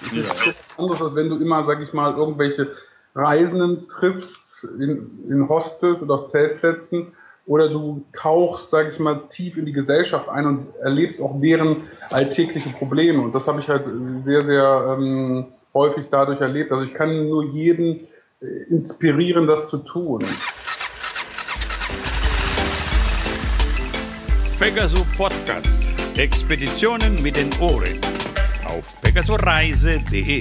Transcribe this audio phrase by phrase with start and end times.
[0.00, 0.20] Das ja.
[0.20, 2.70] ist so anderes, als wenn du immer, sag ich mal, irgendwelche
[3.14, 7.12] Reisenden triffst in, in Hostels oder auf Zeltplätzen
[7.46, 11.82] oder du tauchst, sage ich mal, tief in die Gesellschaft ein und erlebst auch deren
[12.10, 13.22] alltägliche Probleme.
[13.22, 13.88] Und das habe ich halt
[14.20, 16.72] sehr, sehr ähm, häufig dadurch erlebt.
[16.72, 18.00] Also ich kann nur jeden
[18.40, 20.24] äh, inspirieren, das zu tun.
[24.58, 25.82] Pegasus Podcast.
[26.16, 28.00] Expeditionen mit den Ohren.
[28.76, 30.38] Auf pegasoreise.de.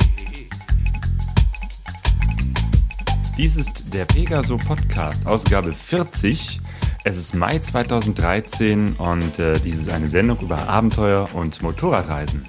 [3.37, 6.59] Dies ist der Pegaso Podcast, Ausgabe 40.
[7.05, 12.43] Es ist Mai 2013 und äh, dies ist eine Sendung über Abenteuer und Motorradreisen.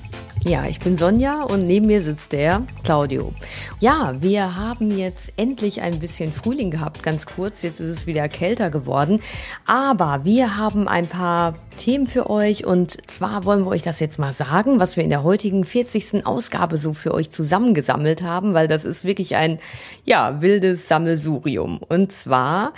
[0.48, 3.32] Ja, ich bin Sonja und neben mir sitzt der Claudio.
[3.80, 7.62] Ja, wir haben jetzt endlich ein bisschen Frühling gehabt, ganz kurz.
[7.62, 9.22] Jetzt ist es wieder kälter geworden.
[9.66, 14.20] Aber wir haben ein paar Themen für euch und zwar wollen wir euch das jetzt
[14.20, 16.24] mal sagen, was wir in der heutigen 40.
[16.24, 19.58] Ausgabe so für euch zusammengesammelt haben, weil das ist wirklich ein,
[20.04, 21.78] ja, wildes Sammelsurium.
[21.78, 22.72] Und zwar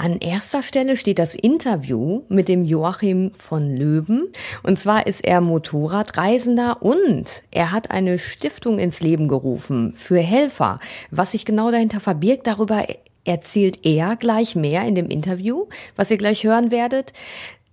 [0.00, 4.28] an erster Stelle steht das Interview mit dem Joachim von Löwen.
[4.62, 10.80] Und zwar ist er Motorradreisender und er hat eine Stiftung ins Leben gerufen für Helfer.
[11.10, 12.86] Was sich genau dahinter verbirgt, darüber
[13.24, 17.12] erzählt er gleich mehr in dem Interview, was ihr gleich hören werdet.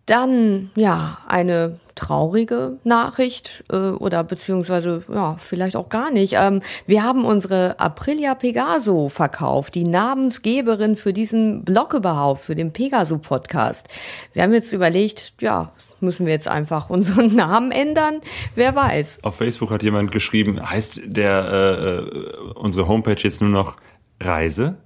[0.08, 6.36] Dann, ja, eine traurige Nachricht äh, oder beziehungsweise, ja, vielleicht auch gar nicht.
[6.38, 12.72] Ähm, wir haben unsere Aprilia Pegaso verkauft, die Namensgeberin für diesen Blog überhaupt, für den
[12.72, 13.90] Pegaso-Podcast.
[14.32, 18.22] Wir haben jetzt überlegt, ja, müssen wir jetzt einfach unseren Namen ändern?
[18.56, 19.20] Wer weiß.
[19.24, 23.76] Auf Facebook hat jemand geschrieben, heißt der äh, äh unsere Homepage jetzt nur noch
[24.22, 24.78] Reise?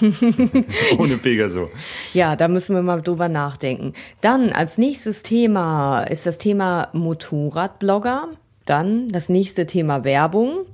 [0.98, 1.70] Ohne Pegaso.
[2.12, 3.92] Ja, da müssen wir mal drüber nachdenken.
[4.20, 8.28] Dann als nächstes Thema ist das Thema Motorradblogger.
[8.64, 10.66] Dann das nächste Thema Werbung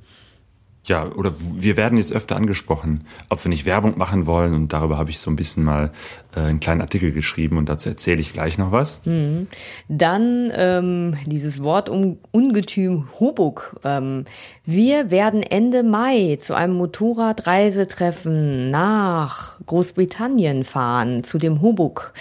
[0.84, 4.54] ja, oder wir werden jetzt öfter angesprochen, ob wir nicht Werbung machen wollen.
[4.54, 5.92] Und darüber habe ich so ein bisschen mal
[6.34, 9.04] einen kleinen Artikel geschrieben und dazu erzähle ich gleich noch was.
[9.04, 9.48] Mhm.
[9.88, 13.80] Dann ähm, dieses Wort um Ungetüm Hobuk.
[13.84, 14.26] Ähm,
[14.64, 22.12] wir werden Ende Mai zu einem Motorradreisetreffen nach Großbritannien fahren, zu dem Hobuk.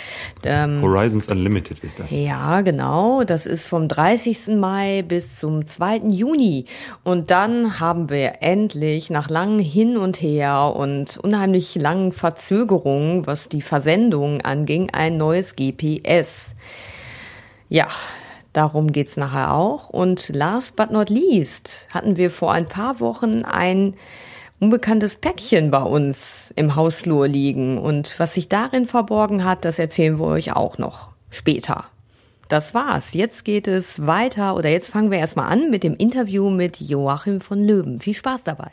[0.44, 2.10] Ähm, Horizons Unlimited ist das.
[2.10, 3.24] Ja, genau.
[3.24, 4.56] Das ist vom 30.
[4.58, 5.98] Mai bis zum 2.
[6.10, 6.66] Juni.
[7.04, 13.50] Und dann haben wir endlich nach langem Hin und Her und unheimlich langen Verzögerungen, was
[13.50, 13.99] die Versendung
[14.44, 16.56] anging, ein neues GPS.
[17.68, 17.88] Ja,
[18.54, 19.90] darum geht's nachher auch.
[19.90, 23.96] Und last but not least hatten wir vor ein paar Wochen ein
[24.60, 27.78] unbekanntes Päckchen bei uns im Hausflur liegen.
[27.78, 31.86] Und was sich darin verborgen hat, das erzählen wir euch auch noch später.
[32.50, 33.14] Das war's.
[33.14, 37.42] Jetzt geht es weiter oder jetzt fangen wir erstmal an mit dem Interview mit Joachim
[37.42, 38.00] von Löwen.
[38.00, 38.72] Viel Spaß dabei.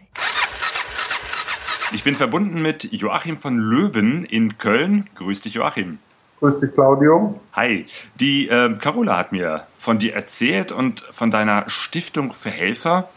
[1.96, 5.08] Ich bin verbunden mit Joachim von Löwen in Köln.
[5.14, 5.98] Grüß dich, Joachim.
[6.40, 7.40] Grüß dich, Claudio.
[7.54, 7.86] Hi.
[8.20, 13.08] Die äh, Carola hat mir von dir erzählt und von deiner Stiftung für Helfer.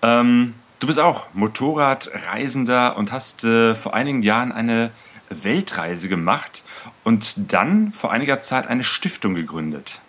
[0.00, 4.90] Ähm, du bist auch Motorradreisender und hast äh, vor einigen Jahren eine
[5.28, 6.64] Weltreise gemacht
[7.04, 10.00] und dann vor einiger Zeit eine Stiftung gegründet.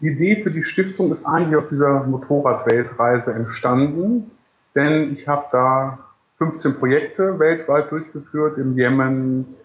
[0.00, 4.32] Die Idee für die Stiftung ist eigentlich aus dieser Motorradweltreise entstanden,
[4.74, 6.07] denn ich habe da
[6.38, 9.56] 15 Projekte weltweit durchgeführt, im Jemen,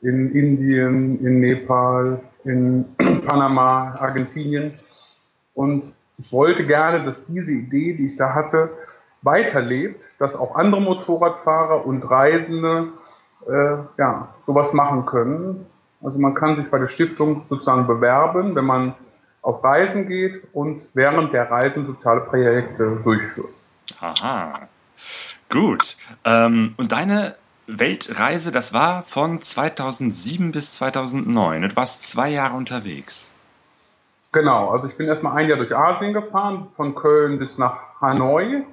[0.00, 2.84] in Indien, in Nepal, in
[3.26, 4.74] Panama, Argentinien.
[5.54, 8.70] Und ich wollte gerne, dass diese Idee, die ich da hatte,
[9.22, 12.92] weiterlebt, dass auch andere Motorradfahrer und Reisende
[13.46, 15.66] äh, ja, sowas machen können.
[16.02, 18.94] Also man kann sich bei der Stiftung sozusagen bewerben, wenn man
[19.42, 23.48] auf Reisen geht und während der Reisen soziale Projekte durchführt.
[23.98, 24.68] Aha,
[25.50, 25.96] gut.
[26.24, 27.34] Ähm, und deine
[27.66, 31.68] Weltreise, das war von 2007 bis 2009.
[31.68, 33.34] Du warst zwei Jahre unterwegs.
[34.32, 38.64] Genau, also ich bin erstmal ein Jahr durch Asien gefahren, von Köln bis nach Hanoi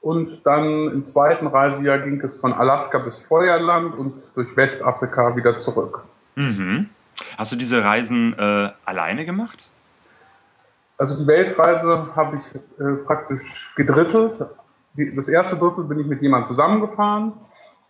[0.00, 5.58] und dann im zweiten Reisejahr ging es von Alaska bis Feuerland und durch Westafrika wieder
[5.58, 6.02] zurück.
[6.34, 6.88] Mhm.
[7.36, 9.70] Hast du diese Reisen äh, alleine gemacht?
[10.98, 14.44] Also die Weltreise habe ich äh, praktisch gedrittelt.
[14.94, 17.32] Das erste Drittel bin ich mit jemandem zusammengefahren,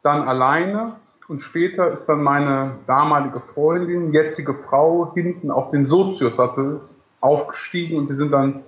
[0.03, 0.97] dann alleine
[1.29, 6.81] und später ist dann meine damalige Freundin, jetzige Frau, hinten auf den Soziosattel
[7.21, 8.63] aufgestiegen und wir sind dann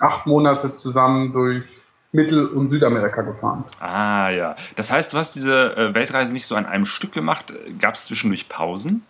[0.00, 1.82] acht Monate zusammen durch
[2.12, 3.64] Mittel- und Südamerika gefahren.
[3.80, 4.56] Ah ja.
[4.76, 7.52] Das heißt, du hast diese äh, Weltreise nicht so an einem Stück gemacht.
[7.78, 9.04] Gab es zwischendurch Pausen?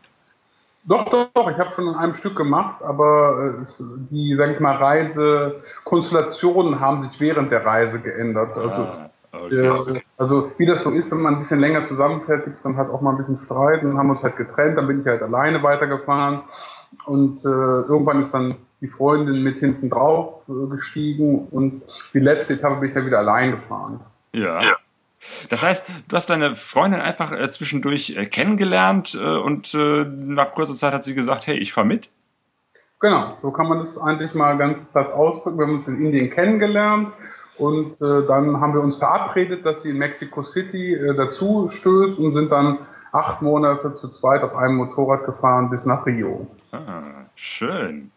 [0.89, 1.51] Doch, doch, doch.
[1.51, 3.65] Ich habe schon in einem Stück gemacht, aber äh,
[4.11, 8.57] die, sag ich mal, Reisekonstellationen haben sich während der Reise geändert.
[8.57, 9.11] Also, ah,
[9.45, 9.99] okay.
[9.99, 12.79] äh, also wie das so ist, wenn man ein bisschen länger zusammenfährt, gibt es dann
[12.79, 14.79] halt auch mal ein bisschen Streit und haben uns halt getrennt.
[14.79, 16.41] Dann bin ich halt alleine weitergefahren
[17.05, 21.83] und äh, irgendwann ist dann die Freundin mit hinten drauf äh, gestiegen und
[22.15, 24.01] die letzte Etappe bin ich dann wieder allein gefahren.
[24.33, 24.63] Ja.
[24.63, 24.78] ja.
[25.49, 30.53] Das heißt, du hast deine Freundin einfach äh, zwischendurch äh, kennengelernt äh, und äh, nach
[30.53, 32.11] kurzer Zeit hat sie gesagt, hey, ich fahr mit?
[33.01, 35.59] Genau, so kann man das eigentlich mal ganz platt ausdrücken.
[35.59, 37.13] Wir haben uns in Indien kennengelernt
[37.57, 42.19] und äh, dann haben wir uns verabredet, dass sie in Mexico City äh, dazu stößt
[42.19, 46.47] und sind dann acht Monate zu zweit auf einem Motorrad gefahren bis nach Rio.
[46.73, 47.03] Ah,
[47.35, 48.11] schön.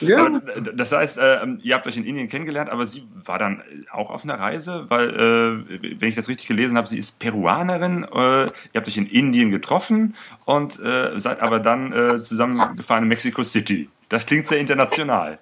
[0.00, 0.26] Ja.
[0.26, 3.62] Aber, das heißt, äh, ihr habt euch in Indien kennengelernt, aber sie war dann
[3.92, 8.04] auch auf einer Reise, weil, äh, wenn ich das richtig gelesen habe, sie ist Peruanerin.
[8.04, 13.08] Äh, ihr habt euch in Indien getroffen und äh, seid aber dann äh, zusammengefahren in
[13.08, 13.88] Mexico City.
[14.08, 15.38] Das klingt sehr international.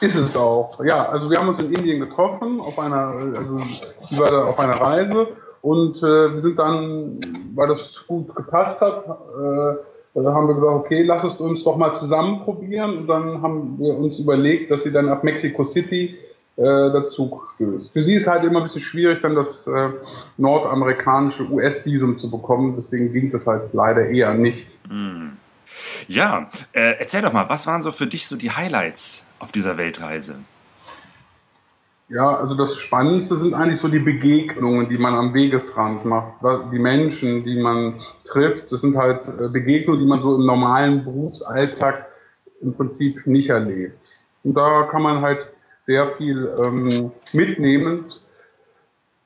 [0.00, 0.78] Ist es auch.
[0.84, 4.60] Ja, also wir haben uns in Indien getroffen, auf einer, also sie war da auf
[4.60, 5.28] einer Reise
[5.60, 7.18] und äh, wir sind dann,
[7.54, 9.74] weil das gut gepasst hat, äh,
[10.18, 12.96] also haben wir gesagt, okay, lass es uns doch mal zusammen probieren.
[12.96, 16.16] Und dann haben wir uns überlegt, dass sie dann ab Mexico City
[16.56, 17.92] äh, dazu stößt.
[17.92, 19.90] Für sie ist halt immer ein bisschen schwierig, dann das äh,
[20.36, 22.74] nordamerikanische US-Visum zu bekommen.
[22.76, 24.76] Deswegen ging das halt leider eher nicht.
[24.88, 25.36] Hm.
[26.08, 29.76] Ja, äh, erzähl doch mal, was waren so für dich so die Highlights auf dieser
[29.76, 30.36] Weltreise?
[32.10, 36.32] Ja, also das Spannendste sind eigentlich so die Begegnungen, die man am Wegesrand macht.
[36.72, 41.04] Die Menschen, die man trifft, das sind halt äh, Begegnungen, die man so im normalen
[41.04, 42.06] Berufsalltag
[42.62, 44.20] im Prinzip nicht erlebt.
[44.42, 45.50] Und da kann man halt
[45.80, 48.06] sehr viel ähm, mitnehmen.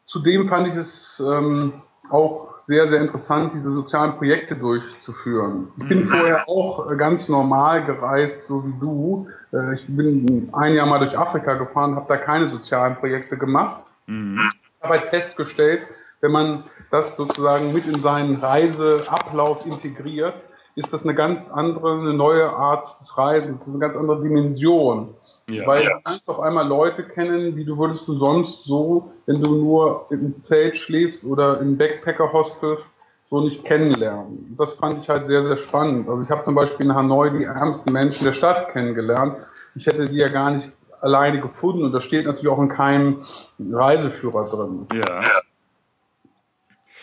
[0.05, 5.69] Zudem fand ich es ähm, auch sehr, sehr interessant, diese sozialen Projekte durchzuführen.
[5.77, 6.05] Ich bin mhm.
[6.05, 9.27] vorher auch ganz normal gereist, so wie du.
[9.53, 13.85] Äh, ich bin ein Jahr mal durch Afrika gefahren, habe da keine sozialen Projekte gemacht.
[14.07, 14.41] Mhm.
[14.53, 15.83] Ich habe halt festgestellt,
[16.21, 20.45] wenn man das sozusagen mit in seinen Reiseablauf integriert,
[20.75, 25.15] ist das eine ganz andere, eine neue Art des Reisens, eine ganz andere Dimension.
[25.51, 25.91] Ja, Weil ja.
[25.91, 30.07] du kannst auf einmal Leute kennen, die du würdest du sonst so, wenn du nur
[30.11, 32.89] im Zelt schläfst oder im Backpacker-Hostels,
[33.29, 34.55] so nicht kennenlernen.
[34.59, 36.09] Das fand ich halt sehr, sehr spannend.
[36.09, 39.39] Also ich habe zum Beispiel in Hanoi die ärmsten Menschen der Stadt kennengelernt.
[39.75, 43.23] Ich hätte die ja gar nicht alleine gefunden und da steht natürlich auch in keinem
[43.59, 44.87] Reiseführer drin.
[44.95, 45.23] Ja.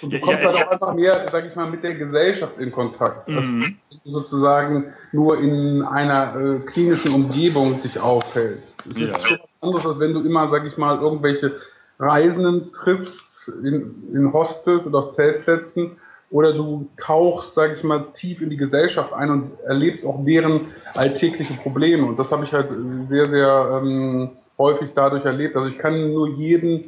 [0.01, 2.71] Und du kommst ja, halt auch einfach mehr, sag ich mal, mit der Gesellschaft in
[2.71, 3.27] Kontakt.
[3.27, 3.75] Mhm.
[3.89, 8.85] Dass du sozusagen nur in einer äh, klinischen Umgebung dich aufhältst.
[8.87, 9.05] Es ja.
[9.05, 11.53] ist schon was anderes, als wenn du immer, sag ich mal, irgendwelche
[11.99, 15.97] Reisenden triffst in, in Hostels oder auf Zeltplätzen
[16.31, 20.67] oder du tauchst, sag ich mal, tief in die Gesellschaft ein und erlebst auch deren
[20.93, 22.05] alltägliche Probleme.
[22.05, 22.73] Und das habe ich halt
[23.05, 25.55] sehr, sehr ähm, häufig dadurch erlebt.
[25.55, 26.85] Also ich kann nur jeden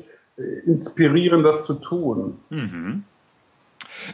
[0.65, 2.39] inspirieren, das zu tun.
[2.49, 3.03] Mhm.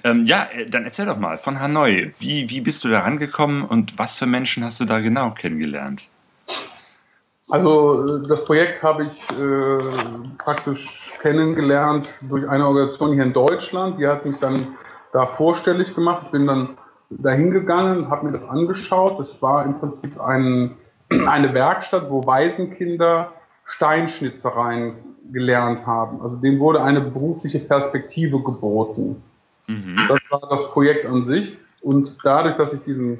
[0.04, 2.12] Ähm, ja, äh, dann erzähl doch mal von Hanoi.
[2.19, 6.10] Wie, wie bist du da rangekommen und was für Menschen hast du da genau kennengelernt?
[7.50, 13.98] Also äh, das Projekt habe ich äh, praktisch kennengelernt durch eine Organisation hier in Deutschland.
[13.98, 14.75] Die hat mich dann
[15.14, 16.24] da vorstellig gemacht.
[16.25, 16.78] Ich bin dann
[17.10, 19.19] dahin gegangen, habe mir das angeschaut.
[19.19, 20.75] Es war im Prinzip ein,
[21.28, 23.31] eine Werkstatt, wo Waisenkinder
[23.68, 24.96] Steinschnitzereien
[25.31, 26.22] gelernt haben.
[26.22, 29.21] Also denen wurde eine berufliche Perspektive geboten.
[29.68, 30.00] Mhm.
[30.07, 31.57] Das war das Projekt an sich.
[31.81, 33.19] Und dadurch, dass ich diesen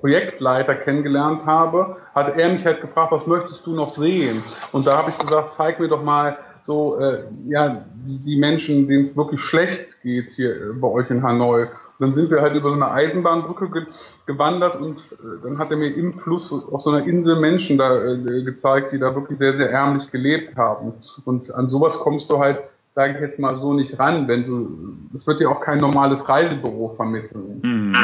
[0.00, 4.42] Projektleiter kennengelernt habe, hat er mich halt gefragt, was möchtest du noch sehen?
[4.72, 8.86] Und da habe ich gesagt, zeig mir doch mal so, äh, ja, die, die Menschen,
[8.86, 11.62] denen es wirklich schlecht geht hier äh, bei euch in Hanoi.
[11.62, 13.86] Und dann sind wir halt über so eine Eisenbahnbrücke ge
[14.26, 18.04] gewandert und äh, dann hat er mir im Fluss auf so einer Insel Menschen da
[18.04, 20.94] äh, gezeigt, die da wirklich sehr, sehr ärmlich gelebt haben.
[21.24, 22.62] Und an sowas kommst du halt,
[22.94, 26.28] sage ich jetzt mal so, nicht ran, wenn du, es wird dir auch kein normales
[26.28, 27.60] Reisebüro vermitteln.
[27.62, 27.96] Mhm.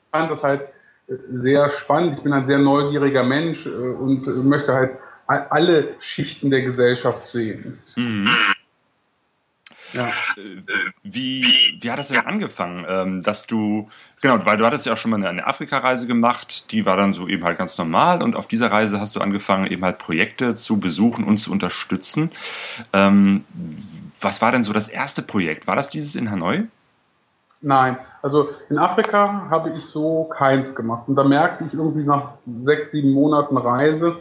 [0.00, 0.62] Ich fand das halt
[1.06, 2.14] äh, sehr spannend.
[2.14, 4.96] Ich bin ein sehr neugieriger Mensch äh, und möchte halt
[5.30, 7.78] alle Schichten der Gesellschaft sehen.
[7.96, 8.28] Mhm.
[9.92, 10.08] Ja.
[11.02, 11.44] Wie,
[11.80, 13.88] wie hat das denn angefangen, ähm, dass du,
[14.20, 17.26] genau, weil du hattest ja auch schon mal eine Afrika-Reise gemacht, die war dann so
[17.26, 20.78] eben halt ganz normal und auf dieser Reise hast du angefangen, eben halt Projekte zu
[20.78, 22.30] besuchen und zu unterstützen.
[22.92, 23.44] Ähm,
[24.20, 25.66] was war denn so das erste Projekt?
[25.66, 26.64] War das dieses in Hanoi?
[27.62, 31.08] Nein, also in Afrika habe ich so keins gemacht.
[31.08, 32.32] Und da merkte ich irgendwie nach
[32.64, 34.16] sechs, sieben Monaten Reise,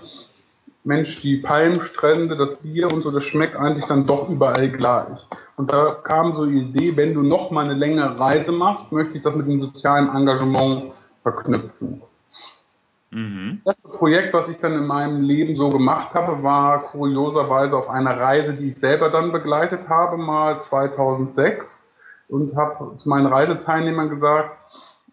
[0.83, 5.27] Mensch, die Palmstrände, das Bier und so, das schmeckt eigentlich dann doch überall gleich.
[5.57, 9.17] Und da kam so die Idee, wenn du noch mal eine längere Reise machst, möchte
[9.17, 12.01] ich das mit dem sozialen Engagement verknüpfen.
[13.11, 13.61] Mhm.
[13.65, 17.89] Das erste Projekt, was ich dann in meinem Leben so gemacht habe, war kurioserweise auf
[17.89, 21.81] einer Reise, die ich selber dann begleitet habe, mal 2006
[22.29, 24.59] und habe zu meinen Reiseteilnehmern gesagt,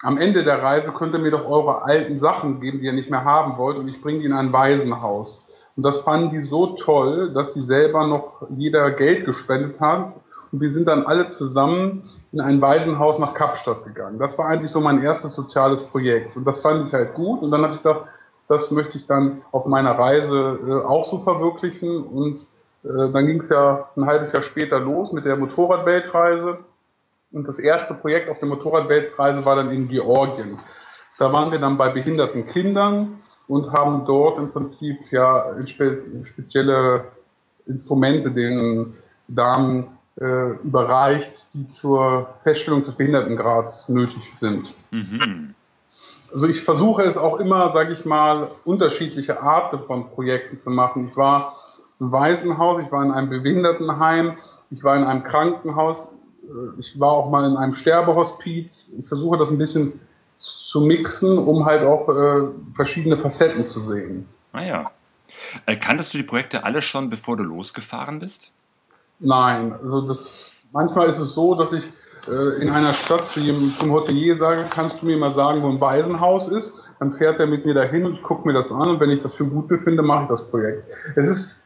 [0.02, 3.10] am Ende der Reise könnt ihr mir doch eure alten Sachen geben, die ihr nicht
[3.10, 5.55] mehr haben wollt, und ich bringe die in ein Waisenhaus.
[5.76, 10.16] Und das fanden die so toll, dass sie selber noch jeder Geld gespendet hat.
[10.50, 14.18] Und wir sind dann alle zusammen in ein Waisenhaus nach Kapstadt gegangen.
[14.18, 16.36] Das war eigentlich so mein erstes soziales Projekt.
[16.36, 17.42] Und das fand ich halt gut.
[17.42, 18.06] Und dann habe ich gesagt,
[18.48, 22.04] das möchte ich dann auf meiner Reise äh, auch so verwirklichen.
[22.04, 22.40] Und
[22.82, 26.58] äh, dann ging es ja ein halbes Jahr später los mit der Motorradweltreise.
[27.32, 30.56] Und das erste Projekt auf der Motorradweltreise war dann in Georgien.
[31.18, 37.04] Da waren wir dann bei behinderten Kindern und haben dort im Prinzip ja spezielle
[37.66, 38.94] Instrumente den
[39.28, 39.86] Damen
[40.20, 44.74] äh, überreicht, die zur Feststellung des Behindertengrads nötig sind.
[44.90, 45.54] Mhm.
[46.32, 51.08] Also ich versuche es auch immer, sage ich mal, unterschiedliche Arten von Projekten zu machen.
[51.10, 51.56] Ich war
[52.00, 54.36] im Waisenhaus, ich war in einem Behindertenheim,
[54.70, 56.12] ich war in einem Krankenhaus,
[56.42, 58.90] äh, ich war auch mal in einem Sterbehospiz.
[58.98, 60.00] Ich versuche das ein bisschen
[60.36, 64.28] zu mixen, um halt auch äh, verschiedene Facetten zu sehen.
[64.52, 64.84] Ah ja.
[65.66, 68.52] Äh, kanntest du die Projekte alle schon, bevor du losgefahren bist?
[69.18, 71.84] Nein, also das, manchmal ist es so, dass ich
[72.28, 75.68] äh, in einer Stadt zu jedem, zum Hotelier sage, kannst du mir mal sagen, wo
[75.68, 76.74] ein Waisenhaus ist?
[76.98, 79.22] Dann fährt er mit mir dahin und ich gucke mir das an und wenn ich
[79.22, 80.88] das für gut befinde, mache ich das Projekt.
[81.16, 81.60] Es ist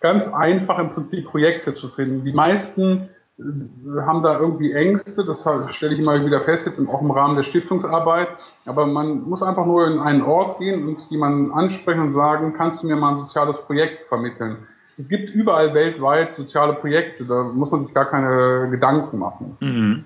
[0.00, 2.24] ganz einfach im Prinzip Projekte zu finden.
[2.24, 7.10] Die meisten haben da irgendwie Ängste, das stelle ich immer wieder fest, jetzt auch im
[7.10, 8.28] Rahmen der Stiftungsarbeit.
[8.64, 12.82] Aber man muss einfach nur in einen Ort gehen und jemanden ansprechen und sagen, kannst
[12.82, 14.58] du mir mal ein soziales Projekt vermitteln?
[14.96, 19.56] Es gibt überall weltweit soziale Projekte, da muss man sich gar keine Gedanken machen.
[19.60, 20.04] Mhm.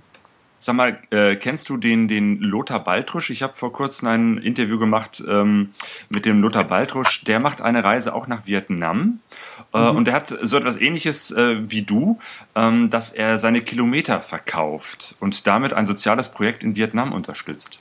[0.63, 3.31] Sag mal, äh, kennst du den, den Lothar Baltrusch?
[3.31, 5.71] Ich habe vor kurzem ein Interview gemacht ähm,
[6.11, 7.25] mit dem Lothar Baltrusch.
[7.25, 9.21] Der macht eine Reise auch nach Vietnam.
[9.73, 9.97] Äh, mhm.
[9.97, 12.19] Und der hat so etwas ähnliches äh, wie du,
[12.55, 17.81] ähm, dass er seine Kilometer verkauft und damit ein soziales Projekt in Vietnam unterstützt.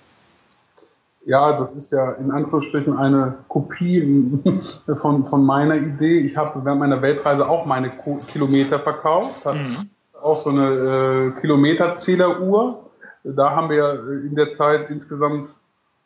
[1.25, 4.39] Ja, das ist ja in Anführungsstrichen eine Kopie
[5.01, 6.21] von, von meiner Idee.
[6.21, 7.91] Ich habe während meiner Weltreise auch meine
[8.31, 9.45] Kilometer verkauft.
[9.45, 9.89] Mhm
[10.21, 12.89] auch so eine äh, Kilometerzähleruhr.
[13.23, 15.49] Da haben wir in der Zeit insgesamt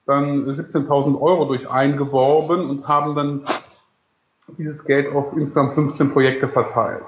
[0.06, 3.46] dann 17.000 Euro durch eingeworben und haben dann
[4.58, 7.06] dieses Geld auf insgesamt 15 Projekte verteilt.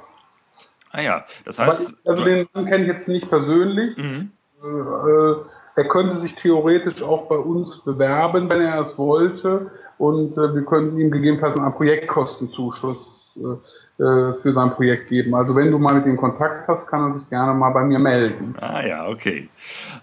[0.92, 1.96] Ah ja, das heißt.
[2.06, 3.98] Aber, also den Mann kenne ich jetzt nicht persönlich.
[3.98, 4.32] Mhm.
[4.64, 5.36] Äh,
[5.76, 9.70] er könnte sich theoretisch auch bei uns bewerben, wenn er es wollte.
[9.98, 13.62] Und äh, wir könnten ihm gegebenenfalls einen Projektkostenzuschuss äh,
[13.98, 15.36] äh, für sein Projekt geben.
[15.36, 18.00] Also wenn du mal mit ihm Kontakt hast, kann er sich gerne mal bei mir
[18.00, 18.56] melden.
[18.60, 19.50] Ah ja, okay.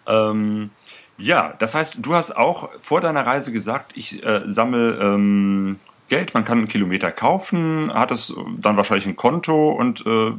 [0.07, 0.71] Ähm,
[1.19, 6.35] ja, das heißt, du hast auch vor deiner Reise gesagt, ich äh, sammle ähm, Geld,
[6.35, 10.33] man kann einen Kilometer kaufen, hat es dann wahrscheinlich ein Konto und äh,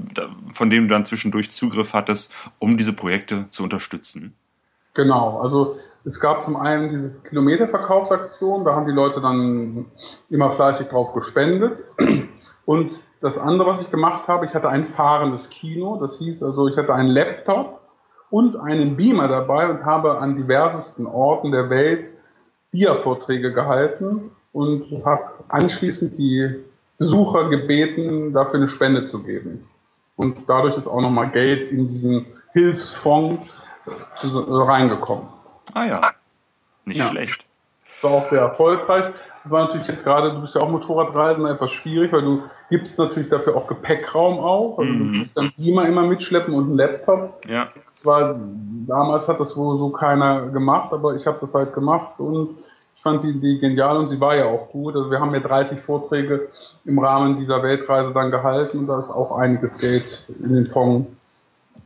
[0.51, 4.35] von dem du dann zwischendurch Zugriff hattest, um diese Projekte zu unterstützen.
[4.93, 9.85] Genau, also es gab zum einen diese Kilometerverkaufsaktion, da haben die Leute dann
[10.29, 11.83] immer fleißig drauf gespendet.
[12.65, 12.91] Und
[13.23, 15.97] das andere, was ich gemacht habe, ich hatte ein fahrendes Kino.
[15.97, 17.81] Das hieß also, ich hatte einen Laptop
[18.29, 22.09] und einen Beamer dabei und habe an diversesten Orten der Welt
[22.71, 26.63] Biervorträge gehalten und habe anschließend die
[26.97, 29.61] Besucher gebeten, dafür eine Spende zu geben.
[30.15, 35.27] Und dadurch ist auch nochmal Geld in diesen Hilfsfonds reingekommen.
[35.73, 36.11] Ah ja,
[36.85, 37.09] nicht ja.
[37.09, 37.45] schlecht.
[38.03, 39.05] Das war auch sehr erfolgreich.
[39.43, 42.99] Das war natürlich jetzt gerade, du bist ja auch Motorradreisender, etwas schwierig, weil du gibst
[42.99, 44.77] natürlich dafür auch Gepäckraum auf.
[44.77, 45.05] Also mhm.
[45.05, 47.39] du musst dann Beamer immer mitschleppen und einen Laptop.
[47.47, 47.69] Ja.
[47.95, 48.39] Das war,
[48.87, 52.57] damals hat das wohl so keiner gemacht, aber ich habe das halt gemacht und
[52.93, 54.95] ich fand die Idee genial und sie war ja auch gut.
[54.95, 56.49] Also wir haben ja 30 Vorträge
[56.83, 61.07] im Rahmen dieser Weltreise dann gehalten und da ist auch einiges Geld in den Fonds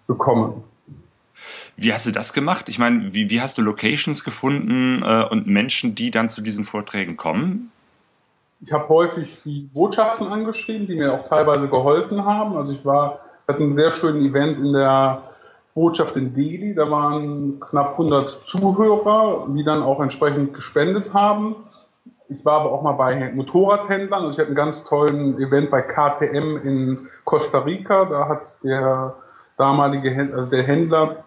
[0.07, 0.63] gekommen.
[1.79, 2.69] Wie hast du das gemacht?
[2.69, 6.63] Ich meine, wie, wie hast du Locations gefunden äh, und Menschen, die dann zu diesen
[6.63, 7.71] Vorträgen kommen?
[8.61, 12.57] Ich habe häufig die Botschaften angeschrieben, die mir auch teilweise geholfen haben.
[12.57, 15.21] Also ich war, hatte einen sehr schönen Event in der
[15.75, 16.73] Botschaft in Delhi.
[16.73, 21.55] Da waren knapp 100 Zuhörer, die dann auch entsprechend gespendet haben.
[22.29, 24.23] Ich war aber auch mal bei Motorradhändlern.
[24.23, 28.05] Also ich hatte einen ganz tollen Event bei KTM in Costa Rica.
[28.05, 29.15] Da hat der
[29.57, 31.23] damalige Händler, also der Händler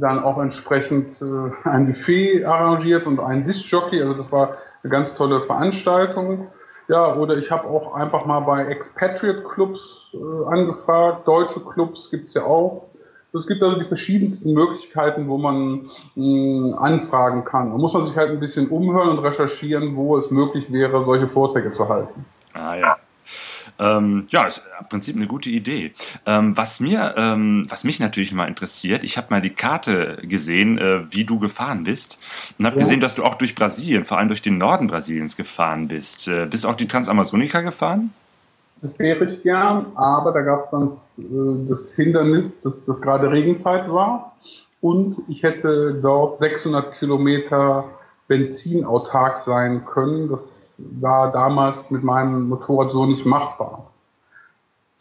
[0.00, 4.00] dann auch entsprechend äh, ein Buffet arrangiert und ein Disc-Jockey.
[4.00, 6.48] Also das war eine ganz tolle Veranstaltung.
[6.88, 11.26] Ja, oder ich habe auch einfach mal bei Expatriate Clubs äh, angefragt.
[11.26, 12.88] Deutsche Clubs gibt's ja auch.
[13.36, 17.70] Es gibt also die verschiedensten Möglichkeiten, wo man mh, anfragen kann.
[17.70, 21.26] Da muss man sich halt ein bisschen umhören und recherchieren, wo es möglich wäre, solche
[21.26, 22.24] Vorträge zu halten.
[22.52, 22.96] Ah ja.
[23.78, 25.92] Ähm, ja, ist im Prinzip eine gute Idee.
[26.26, 30.78] Ähm, was mir, ähm, was mich natürlich mal interessiert, ich habe mal die Karte gesehen,
[30.78, 32.18] äh, wie du gefahren bist
[32.58, 32.82] und habe ja.
[32.82, 36.28] gesehen, dass du auch durch Brasilien, vor allem durch den Norden Brasiliens gefahren bist.
[36.28, 38.12] Äh, bist auch die Transamazonica gefahren?
[38.80, 43.30] Das wäre ich gern, aber da gab es dann äh, das Hindernis, dass das gerade
[43.30, 44.36] Regenzeit war
[44.80, 47.84] und ich hätte dort 600 Kilometer
[48.28, 50.28] benzinautark sein können.
[50.28, 53.90] Das war damals mit meinem Motorrad so nicht machbar.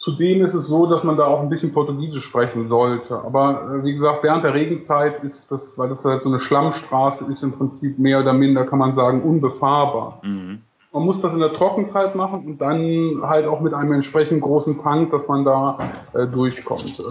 [0.04, 3.22] Zudem ist es so, dass man da auch ein bisschen Portugiesisch sprechen sollte.
[3.24, 7.24] Aber äh, wie gesagt, während der Regenzeit ist das, weil das halt so eine Schlammstraße
[7.26, 10.20] ist, im Prinzip mehr oder minder, kann man sagen, unbefahrbar.
[10.22, 10.62] Mhm.
[10.92, 14.78] Man muss das in der Trockenzeit machen und dann halt auch mit einem entsprechend großen
[14.80, 15.78] Tank, dass man da
[16.12, 17.00] äh, durchkommt.
[17.00, 17.04] Äh,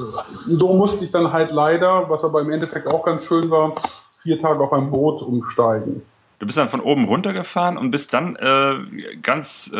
[0.49, 3.73] so musste ich dann halt leider, was aber im Endeffekt auch ganz schön war,
[4.12, 6.02] vier Tage auf ein Boot umsteigen.
[6.43, 8.75] Du bist dann von oben runtergefahren und bist dann äh,
[9.23, 9.79] ganz äh,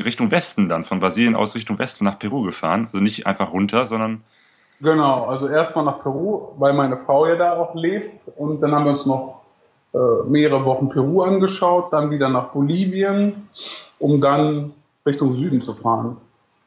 [0.00, 2.86] Richtung Westen dann, von Brasilien aus Richtung Westen nach Peru gefahren.
[2.92, 4.22] Also nicht einfach runter, sondern.
[4.80, 8.28] Genau, also erstmal nach Peru, weil meine Frau ja da auch lebt.
[8.36, 9.42] Und dann haben wir uns noch
[9.94, 13.48] äh, mehrere Wochen Peru angeschaut, dann wieder nach Bolivien,
[13.98, 16.18] um dann Richtung Süden zu fahren.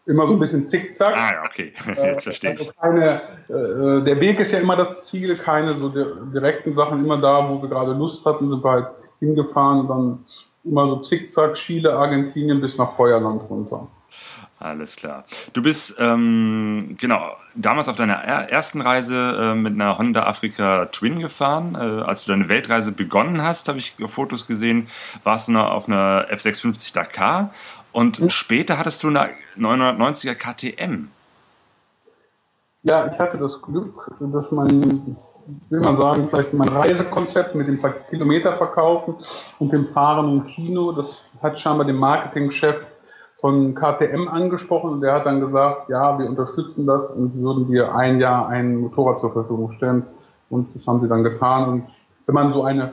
[0.10, 1.16] Immer so ein bisschen zickzack.
[1.16, 2.60] Ah, ja, okay, jetzt verstehe ich.
[2.60, 7.04] Also keine, äh, der Weg ist ja immer das Ziel, keine so direkten Sachen.
[7.06, 8.88] Immer da, wo wir gerade Lust hatten, sind wir halt
[9.20, 9.88] hingefahren.
[9.88, 10.26] Dann
[10.64, 13.88] immer so zickzack, Chile, Argentinien bis nach Feuerland runter.
[14.58, 15.24] Alles klar.
[15.54, 21.20] Du bist, ähm, genau, damals auf deiner ersten Reise äh, mit einer Honda Africa Twin
[21.20, 21.76] gefahren.
[21.76, 24.88] Äh, als du deine Weltreise begonnen hast, habe ich Fotos gesehen,
[25.24, 27.54] warst du noch auf einer F650 Dakar
[27.92, 28.30] und mhm.
[28.30, 31.10] später hattest du eine 990er KTM.
[32.84, 35.18] Ja, ich hatte das Glück, dass mein,
[35.70, 37.80] will man sagen, vielleicht mein Reisekonzept mit dem
[38.10, 39.16] Kilometer verkaufen
[39.60, 42.88] und dem Fahren im Kino, das hat scheinbar dem Marketingchef
[43.36, 47.96] von KTM angesprochen und der hat dann gesagt, ja, wir unterstützen das und würden dir
[47.96, 50.06] ein Jahr ein Motorrad zur Verfügung stellen.
[50.50, 51.70] Und das haben sie dann getan.
[51.70, 51.90] Und
[52.26, 52.92] wenn man so eine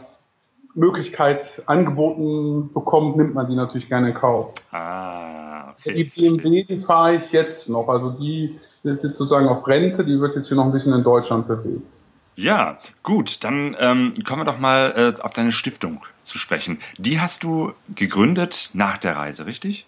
[0.77, 4.55] Möglichkeit angeboten bekommt, nimmt man die natürlich gerne in Kauf.
[4.71, 5.93] Ah, okay.
[5.93, 7.89] Die BMW, die fahre ich jetzt noch.
[7.89, 11.03] Also die ist jetzt sozusagen auf Rente, die wird jetzt hier noch ein bisschen in
[11.03, 12.03] Deutschland bewegt.
[12.37, 16.79] Ja, gut, dann ähm, kommen wir doch mal äh, auf deine Stiftung zu sprechen.
[16.99, 19.87] Die hast du gegründet nach der Reise, richtig?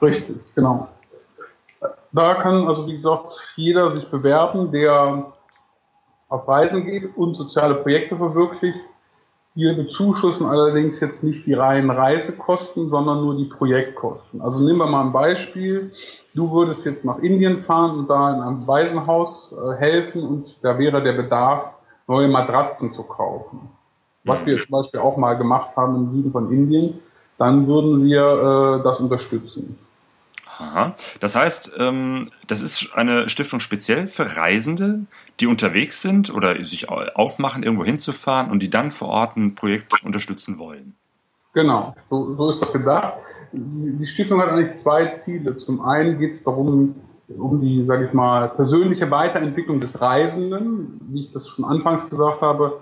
[0.00, 0.86] Richtig, genau.
[2.12, 5.32] Da kann also, wie gesagt, jeder sich bewerben, der
[6.28, 8.78] auf Reisen geht und soziale Projekte verwirklicht.
[9.54, 14.40] Wir bezuschussen allerdings jetzt nicht die reinen Reisekosten, sondern nur die Projektkosten.
[14.40, 15.90] Also nehmen wir mal ein Beispiel.
[16.34, 20.78] Du würdest jetzt nach Indien fahren und da in einem Waisenhaus äh, helfen und da
[20.78, 21.74] wäre der Bedarf,
[22.06, 23.68] neue Matratzen zu kaufen.
[24.24, 26.94] Was wir zum Beispiel auch mal gemacht haben im Süden von Indien,
[27.38, 29.74] dann würden wir äh, das unterstützen.
[30.60, 30.94] Aha.
[31.20, 35.06] Das heißt, ähm, das ist eine Stiftung speziell für Reisende,
[35.40, 40.04] die unterwegs sind oder sich aufmachen, irgendwo hinzufahren und die dann vor Ort ein Projekt
[40.04, 40.94] unterstützen wollen.
[41.54, 43.14] Genau, so, so ist das gedacht.
[43.52, 45.56] Die Stiftung hat eigentlich zwei Ziele.
[45.56, 46.94] Zum einen geht es darum,
[47.38, 52.42] um die, sage ich mal, persönliche Weiterentwicklung des Reisenden, wie ich das schon anfangs gesagt
[52.42, 52.80] habe,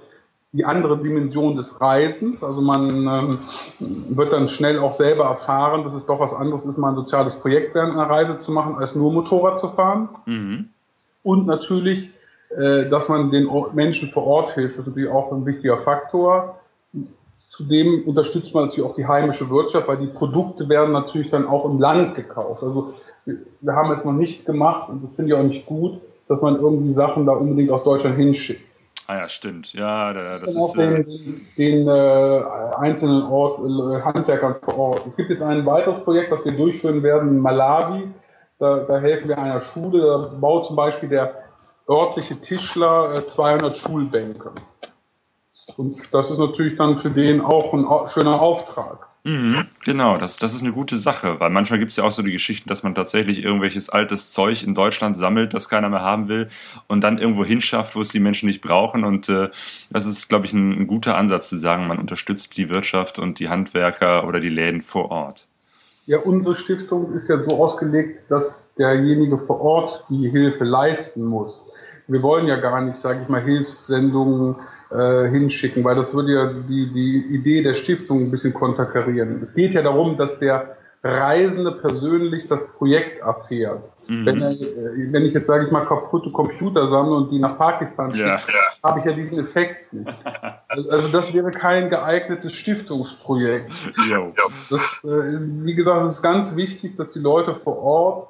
[0.53, 2.43] die andere Dimension des Reisens.
[2.43, 3.39] Also man ähm,
[3.79, 7.35] wird dann schnell auch selber erfahren, dass es doch was anderes ist, mal ein soziales
[7.37, 10.09] Projekt während einer Reise zu machen, als nur Motorrad zu fahren.
[10.25, 10.71] Mhm.
[11.23, 12.13] Und natürlich,
[12.57, 14.79] äh, dass man den Menschen vor Ort hilft.
[14.79, 16.59] Das ist natürlich auch ein wichtiger Faktor.
[17.37, 21.67] Zudem unterstützt man natürlich auch die heimische Wirtschaft, weil die Produkte werden natürlich dann auch
[21.67, 22.63] im Land gekauft.
[22.63, 22.95] Also
[23.27, 26.57] wir haben jetzt noch nicht gemacht, und das finde ich auch nicht gut, dass man
[26.57, 28.88] irgendwie Sachen da unbedingt aus Deutschland hinschickt.
[29.11, 29.73] Ah ja, stimmt.
[29.73, 31.05] Ja, das ist auch den, äh,
[31.57, 32.42] den äh,
[32.77, 35.07] einzelnen Ort, äh, Handwerkern vor Ort.
[35.07, 38.11] Es gibt jetzt ein weiteres Projekt, das wir durchführen werden in Malawi.
[38.59, 40.03] Da, da helfen wir einer Schule.
[40.03, 41.35] Da baut zum Beispiel der
[41.88, 44.53] örtliche Tischler äh, 200 Schulbänke.
[45.79, 49.08] Und das ist natürlich dann für den auch ein schöner Auftrag.
[49.29, 52.23] Mhm, genau, das, das ist eine gute Sache, weil manchmal gibt es ja auch so
[52.23, 56.29] die Geschichten, dass man tatsächlich irgendwelches altes Zeug in Deutschland sammelt, das keiner mehr haben
[56.29, 56.49] will
[56.87, 59.05] und dann irgendwo hinschafft, wo es die Menschen nicht brauchen.
[59.05, 59.51] Und äh,
[59.91, 63.38] das ist, glaube ich, ein, ein guter Ansatz zu sagen, man unterstützt die Wirtschaft und
[63.38, 65.47] die Handwerker oder die Läden vor Ort.
[66.07, 71.67] Ja, unsere Stiftung ist ja so ausgelegt, dass derjenige vor Ort die Hilfe leisten muss.
[72.09, 74.57] Wir wollen ja gar nicht, sage ich mal, Hilfssendungen
[74.90, 79.40] äh, hinschicken, weil das würde ja die, die Idee der Stiftung ein bisschen konterkarieren.
[79.42, 83.88] Es geht ja darum, dass der Reisende persönlich das Projekt erfährt.
[84.09, 84.27] Mhm.
[84.27, 87.57] Wenn, er, äh, wenn, ich jetzt, sage ich mal, kaputte Computer sammle und die nach
[87.57, 88.40] Pakistan schicke, ja.
[88.83, 90.12] habe ich ja diesen Effekt nicht.
[90.66, 93.71] Also, also das wäre kein geeignetes Stiftungsprojekt.
[94.71, 98.29] Das, äh, wie gesagt, es ist ganz wichtig, dass die Leute vor Ort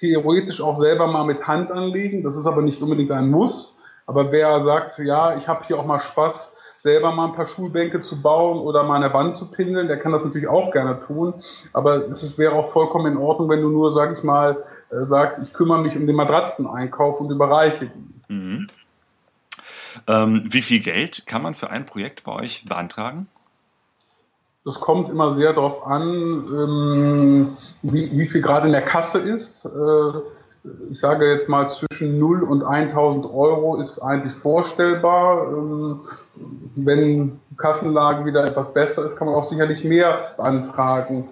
[0.00, 2.22] theoretisch auch selber mal mit Hand anlegen.
[2.22, 3.76] Das ist aber nicht unbedingt ein Muss.
[4.06, 8.00] Aber wer sagt, ja, ich habe hier auch mal Spaß, selber mal ein paar Schulbänke
[8.00, 11.34] zu bauen oder mal eine Wand zu pinseln, der kann das natürlich auch gerne tun.
[11.72, 15.40] Aber es wäre auch vollkommen in Ordnung, wenn du nur, sag ich mal, äh, sagst,
[15.42, 18.32] ich kümmere mich um den Matratzeneinkauf und überreiche die.
[18.32, 18.66] Mhm.
[20.06, 23.28] Ähm, wie viel Geld kann man für ein Projekt bei euch beantragen?
[24.64, 29.64] Das kommt immer sehr darauf an, ähm, wie, wie, viel gerade in der Kasse ist.
[29.64, 30.08] Äh,
[30.90, 35.50] ich sage jetzt mal zwischen 0 und 1000 Euro ist eigentlich vorstellbar.
[35.50, 36.00] Ähm,
[36.76, 41.30] wenn die Kassenlage wieder etwas besser ist, kann man auch sicherlich mehr beantragen.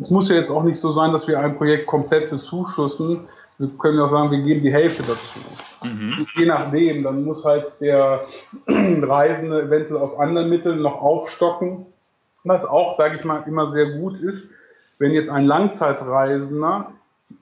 [0.00, 3.28] Es muss ja jetzt auch nicht so sein, dass wir ein Projekt komplett bezuschussen.
[3.58, 5.38] Wir können auch sagen, wir geben die Hälfte dazu.
[5.84, 6.26] Mhm.
[6.34, 8.24] Je nachdem, dann muss halt der
[8.66, 11.86] Reisende eventuell aus anderen Mitteln noch aufstocken.
[12.44, 14.48] Was auch, sage ich mal, immer sehr gut ist,
[14.98, 16.92] wenn jetzt ein Langzeitreisender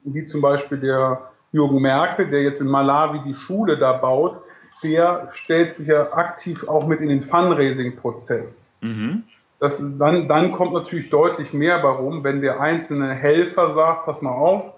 [0.05, 4.41] wie zum Beispiel der Jürgen Merkel, der jetzt in Malawi die Schule da baut,
[4.83, 8.73] der stellt sich ja aktiv auch mit in den Fundraising-Prozess.
[8.81, 9.25] Mhm.
[9.61, 14.21] Das ist dann, dann kommt natürlich deutlich mehr warum, wenn der einzelne Helfer sagt, pass
[14.21, 14.73] mal auf,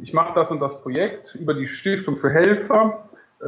[0.00, 3.04] ich mache das und das Projekt über die Stiftung für Helfer,
[3.42, 3.46] äh,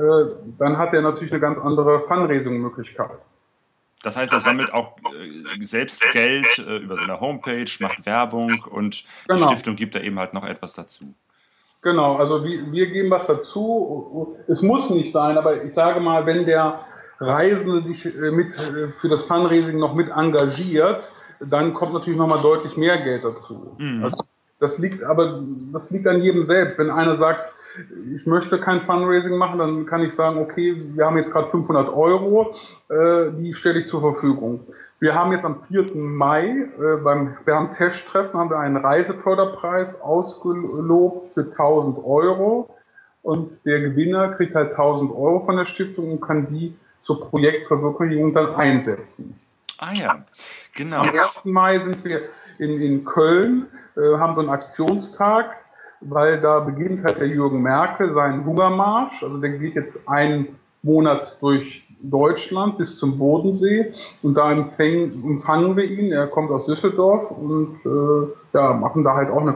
[0.59, 3.27] dann hat er natürlich eine ganz andere Fundraising-Möglichkeit.
[4.03, 9.05] Das heißt, er sammelt auch äh, selbst Geld äh, über seine Homepage, macht Werbung und
[9.29, 9.47] genau.
[9.47, 11.15] die Stiftung gibt da eben halt noch etwas dazu.
[11.83, 14.37] Genau, also wir, wir geben was dazu.
[14.47, 16.81] Es muss nicht sein, aber ich sage mal, wenn der
[17.19, 22.41] Reisende sich äh, mit äh, für das Fundraising noch mit engagiert, dann kommt natürlich nochmal
[22.41, 23.77] deutlich mehr Geld dazu.
[23.79, 24.05] Mhm.
[24.05, 24.25] Also
[24.63, 26.79] das liegt aber, das liegt an jedem selbst.
[26.79, 27.53] Wenn einer sagt,
[28.15, 31.93] ich möchte kein Fundraising machen, dann kann ich sagen, okay, wir haben jetzt gerade 500
[31.93, 32.55] Euro,
[32.89, 34.61] äh, die stelle ich zur Verfügung.
[35.01, 35.97] Wir haben jetzt am 4.
[35.97, 42.73] Mai äh, beim Bernd Tesch-Treffen haben wir einen Reiseförderpreis ausgelobt für 1000 Euro
[43.23, 48.33] und der Gewinner kriegt halt 1000 Euro von der Stiftung und kann die zur Projektverwirklichung
[48.33, 49.35] dann einsetzen.
[49.79, 50.25] Ah ja,
[50.77, 51.01] genau.
[51.01, 51.45] Am 1.
[51.47, 52.23] Mai sind wir
[52.59, 55.57] in, in Köln, äh, haben so einen Aktionstag,
[56.01, 59.23] weil da beginnt halt der Jürgen Merkel seinen Hungermarsch.
[59.23, 60.49] Also der geht jetzt einen
[60.83, 66.11] Monat durch Deutschland bis zum Bodensee und da empfäng, empfangen wir ihn.
[66.11, 69.55] Er kommt aus Düsseldorf und äh, ja, machen da halt auch ein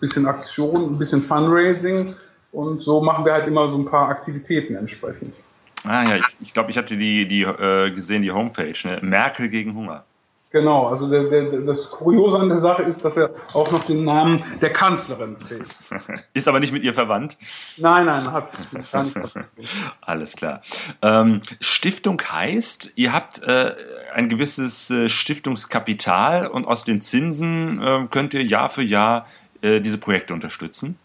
[0.00, 2.14] bisschen Aktion, ein bisschen Fundraising
[2.52, 5.42] und so machen wir halt immer so ein paar Aktivitäten entsprechend.
[5.84, 8.98] Ah ja, ich, ich glaube, ich hatte die, die äh, gesehen, die Homepage, ne?
[9.02, 10.04] Merkel gegen Hunger.
[10.52, 14.04] Genau, also der, der, das Kuriose an der Sache ist, dass er auch noch den
[14.04, 15.74] Namen der Kanzlerin trägt.
[16.34, 17.36] ist aber nicht mit ihr verwandt?
[17.76, 18.94] Nein, nein, hat nicht.
[20.00, 20.62] Alles klar.
[21.02, 23.74] Ähm, Stiftung heißt, ihr habt äh,
[24.14, 29.26] ein gewisses äh, Stiftungskapital und aus den Zinsen äh, könnt ihr Jahr für Jahr
[29.62, 30.96] äh, diese Projekte unterstützen?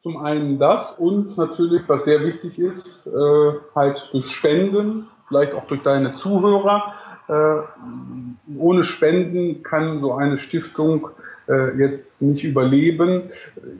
[0.00, 5.66] Zum einen das und natürlich, was sehr wichtig ist, äh, halt durch Spenden, vielleicht auch
[5.66, 6.92] durch deine Zuhörer,
[7.28, 11.08] ohne Spenden kann so eine Stiftung
[11.48, 13.24] äh, jetzt nicht überleben,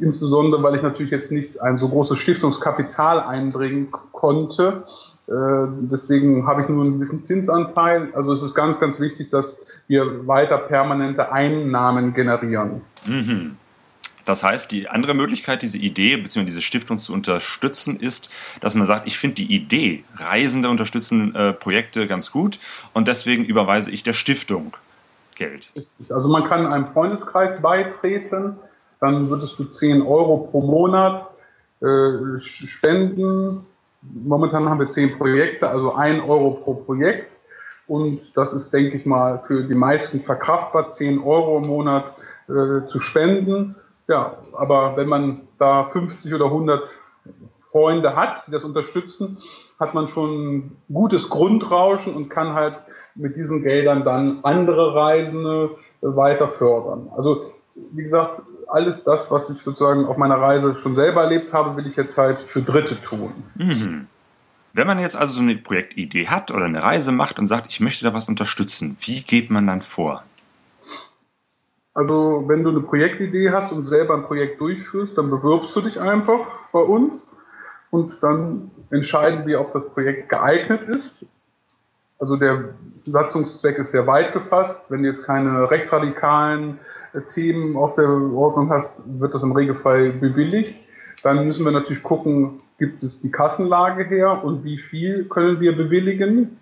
[0.00, 4.84] insbesondere weil ich natürlich jetzt nicht ein so großes Stiftungskapital einbringen konnte.
[5.28, 5.32] Äh,
[5.80, 8.12] deswegen habe ich nur einen gewissen Zinsanteil.
[8.14, 12.82] Also es ist ganz, ganz wichtig, dass wir weiter permanente Einnahmen generieren.
[13.06, 13.56] Mhm.
[14.28, 16.44] Das heißt, die andere Möglichkeit, diese Idee bzw.
[16.44, 18.28] diese Stiftung zu unterstützen, ist,
[18.60, 22.58] dass man sagt, ich finde die Idee, Reisende unterstützen äh, Projekte ganz gut
[22.92, 24.76] und deswegen überweise ich der Stiftung
[25.34, 25.72] Geld.
[26.10, 28.58] Also man kann einem Freundeskreis beitreten,
[29.00, 31.26] dann würdest du 10 Euro pro Monat
[31.80, 33.64] äh, spenden.
[34.02, 37.38] Momentan haben wir 10 Projekte, also 1 Euro pro Projekt.
[37.86, 42.12] Und das ist, denke ich mal, für die meisten verkraftbar, 10 Euro im Monat
[42.48, 43.74] äh, zu spenden.
[44.08, 46.96] Ja, aber wenn man da 50 oder 100
[47.60, 49.38] Freunde hat, die das unterstützen,
[49.78, 52.82] hat man schon gutes Grundrauschen und kann halt
[53.14, 57.10] mit diesen Geldern dann andere Reisende weiter fördern.
[57.14, 57.42] Also
[57.92, 61.86] wie gesagt, alles das, was ich sozusagen auf meiner Reise schon selber erlebt habe, will
[61.86, 63.32] ich jetzt halt für Dritte tun.
[63.56, 64.06] Mhm.
[64.72, 67.80] Wenn man jetzt also so eine Projektidee hat oder eine Reise macht und sagt, ich
[67.80, 70.24] möchte da was unterstützen, wie geht man dann vor?
[71.98, 76.00] Also wenn du eine Projektidee hast und selber ein Projekt durchführst, dann bewirbst du dich
[76.00, 77.26] einfach bei uns
[77.90, 81.26] und dann entscheiden wir, ob das Projekt geeignet ist.
[82.20, 84.82] Also der Satzungszweck ist sehr weit gefasst.
[84.90, 86.78] Wenn du jetzt keine rechtsradikalen
[87.14, 90.80] äh, Themen auf der Ordnung hast, wird das im Regelfall bewilligt.
[91.24, 95.76] Dann müssen wir natürlich gucken, gibt es die Kassenlage her und wie viel können wir
[95.76, 96.60] bewilligen.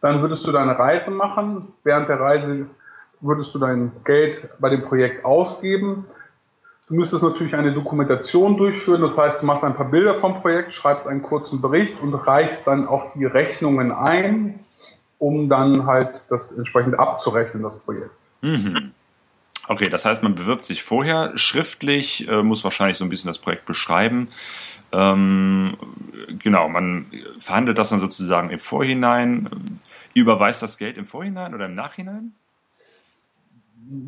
[0.00, 1.66] Dann würdest du deine Reise machen.
[1.84, 2.66] Während der Reise
[3.26, 6.06] würdest du dein Geld bei dem Projekt ausgeben.
[6.88, 10.72] Du müsstest natürlich eine Dokumentation durchführen, das heißt, du machst ein paar Bilder vom Projekt,
[10.72, 14.60] schreibst einen kurzen Bericht und reichst dann auch die Rechnungen ein,
[15.18, 18.30] um dann halt das entsprechend abzurechnen, das Projekt.
[18.40, 18.92] Mhm.
[19.68, 23.38] Okay, das heißt, man bewirbt sich vorher schriftlich, äh, muss wahrscheinlich so ein bisschen das
[23.38, 24.28] Projekt beschreiben.
[24.92, 25.76] Ähm,
[26.38, 27.06] genau, man
[27.40, 29.80] verhandelt das dann sozusagen im Vorhinein,
[30.14, 32.32] überweist das Geld im Vorhinein oder im Nachhinein?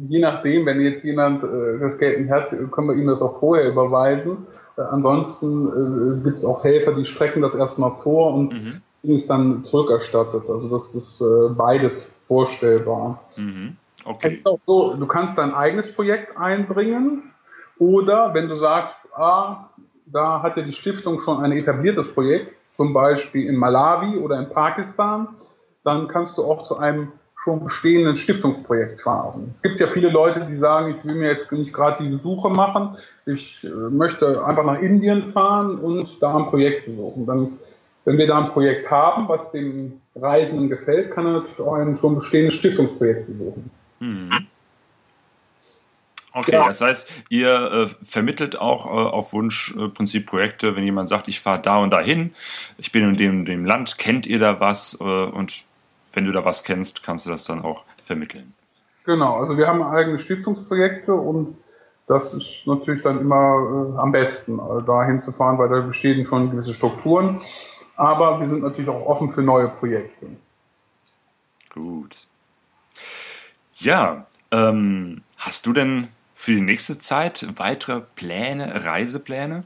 [0.02, 3.38] Je nachdem, wenn jetzt jemand äh, das Geld nicht hat, können wir ihm das auch
[3.38, 4.46] vorher überweisen.
[4.76, 8.82] Äh, ansonsten äh, gibt es auch Helfer, die strecken das erstmal vor und mhm.
[9.02, 10.48] ist dann zurückerstattet.
[10.48, 13.24] Also das ist äh, beides vorstellbar.
[13.36, 13.76] Mhm.
[14.04, 14.40] Okay.
[14.64, 17.30] So, du kannst dein eigenes Projekt einbringen
[17.78, 19.70] oder wenn du sagst, ah,
[20.06, 24.48] da hat ja die Stiftung schon ein etabliertes Projekt, zum Beispiel in Malawi oder in
[24.48, 25.28] Pakistan,
[25.84, 27.12] dann kannst du auch zu einem
[27.48, 29.50] schon bestehenden Stiftungsprojekt fahren.
[29.54, 32.50] Es gibt ja viele Leute, die sagen, ich will mir jetzt nicht gerade die Suche
[32.50, 32.90] machen,
[33.24, 37.26] ich äh, möchte einfach nach Indien fahren und da ein Projekt besuchen.
[37.26, 37.56] Dann,
[38.04, 41.96] wenn wir da ein Projekt haben, was dem Reisenden gefällt, kann er natürlich auch ein
[41.96, 43.70] schon bestehendes Stiftungsprojekt besuchen.
[44.00, 44.46] Mhm.
[46.32, 46.66] Okay, ja.
[46.66, 51.26] das heißt, ihr äh, vermittelt auch äh, auf Wunsch äh, Prinzip Projekte, wenn jemand sagt,
[51.26, 52.34] ich fahre da und dahin,
[52.76, 55.64] ich bin in dem, dem Land, kennt ihr da was äh, und
[56.18, 58.52] wenn du da was kennst, kannst du das dann auch vermitteln.
[59.04, 61.54] Genau, also wir haben eigene Stiftungsprojekte und
[62.08, 66.50] das ist natürlich dann immer äh, am besten, äh, da hinzufahren, weil da bestehen schon
[66.50, 67.40] gewisse Strukturen.
[67.94, 70.26] Aber wir sind natürlich auch offen für neue Projekte.
[71.72, 72.26] Gut.
[73.74, 79.62] Ja, ähm, hast du denn für die nächste Zeit weitere Pläne, Reisepläne?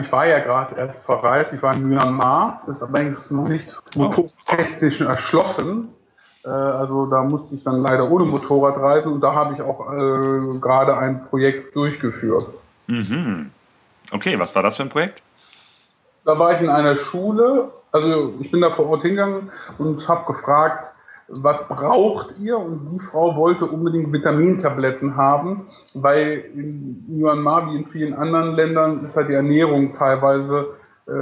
[0.00, 3.76] Ich war ja gerade erst verreist, ich war in Myanmar, das ist allerdings noch nicht
[3.94, 5.88] motortechnisch erschlossen.
[6.42, 9.92] Äh, also da musste ich dann leider ohne Motorrad reisen und da habe ich auch
[9.92, 12.56] äh, gerade ein Projekt durchgeführt.
[12.86, 13.50] Mhm.
[14.10, 15.22] Okay, was war das für ein Projekt?
[16.24, 20.24] Da war ich in einer Schule, also ich bin da vor Ort hingegangen und habe
[20.24, 20.92] gefragt,
[21.28, 22.58] was braucht ihr?
[22.58, 29.04] Und die Frau wollte unbedingt Vitamintabletten haben, weil in Myanmar wie in vielen anderen Ländern
[29.04, 30.74] ist halt die Ernährung teilweise
[31.06, 31.12] äh,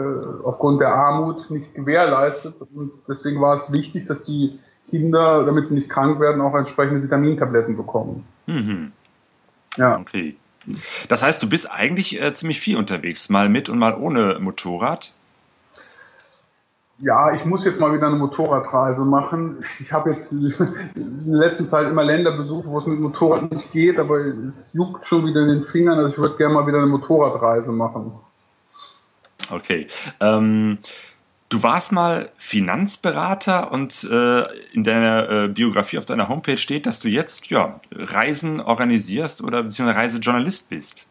[0.44, 2.54] aufgrund der Armut nicht gewährleistet.
[2.74, 7.02] Und deswegen war es wichtig, dass die Kinder, damit sie nicht krank werden, auch entsprechende
[7.02, 8.24] Vitamintabletten bekommen.
[8.46, 8.92] Mhm.
[9.76, 9.98] Ja.
[9.98, 10.36] Okay.
[11.08, 15.14] Das heißt, du bist eigentlich äh, ziemlich viel unterwegs, mal mit und mal ohne Motorrad
[17.02, 19.64] ja, ich muss jetzt mal wieder eine Motorradreise machen.
[19.80, 20.32] Ich habe jetzt
[20.94, 24.72] in der letzten Zeit immer Länder besucht, wo es mit Motorrad nicht geht, aber es
[24.72, 25.98] juckt schon wieder in den Fingern.
[25.98, 28.12] Also ich würde gerne mal wieder eine Motorradreise machen.
[29.50, 29.88] Okay.
[30.20, 30.78] Ähm,
[31.48, 37.00] du warst mal Finanzberater und äh, in deiner äh, Biografie auf deiner Homepage steht, dass
[37.00, 41.06] du jetzt ja, Reisen organisierst oder beziehungsweise Reisejournalist bist.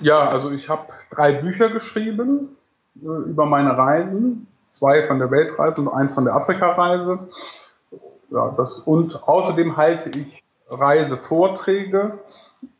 [0.00, 2.56] Ja, also ich habe drei Bücher geschrieben
[2.94, 7.18] über meine Reisen, zwei von der Weltreise und eins von der Afrikareise.
[8.30, 12.18] Ja, das, und außerdem halte ich Reisevorträge.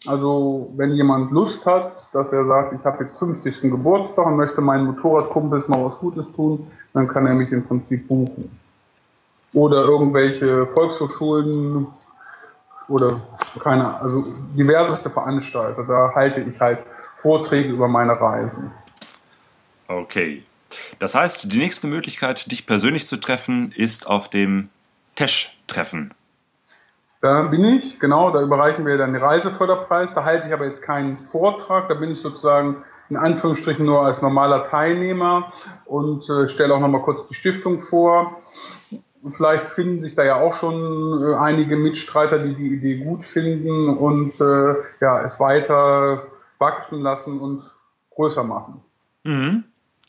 [0.06, 3.70] Also wenn jemand Lust hat, dass er sagt, ich habe jetzt 50.
[3.70, 8.08] Geburtstag und möchte meinen Motorradkumpels mal was Gutes tun, dann kann er mich im Prinzip
[8.08, 8.58] buchen.
[9.54, 11.86] Oder irgendwelche Volkshochschulen
[12.88, 13.20] oder
[13.60, 14.22] keine, also
[14.56, 15.84] diverseste Veranstalter.
[15.84, 16.78] Da halte ich halt
[17.12, 18.72] Vorträge über meine Reisen.
[19.88, 20.42] Okay.
[20.98, 24.68] Das heißt, die nächste Möglichkeit, dich persönlich zu treffen, ist auf dem
[25.14, 26.12] Tesch-Treffen.
[27.20, 30.12] Da bin ich, genau, da überreichen wir dann den Reiseförderpreis.
[30.12, 34.20] Da halte ich aber jetzt keinen Vortrag, da bin ich sozusagen in Anführungsstrichen nur als
[34.20, 35.50] normaler Teilnehmer
[35.86, 38.42] und äh, stelle auch nochmal kurz die Stiftung vor.
[39.26, 43.88] Vielleicht finden sich da ja auch schon äh, einige Mitstreiter, die die Idee gut finden
[43.88, 46.24] und äh, ja, es weiter
[46.58, 47.62] wachsen lassen und
[48.14, 48.82] größer machen.
[49.22, 49.64] Mhm.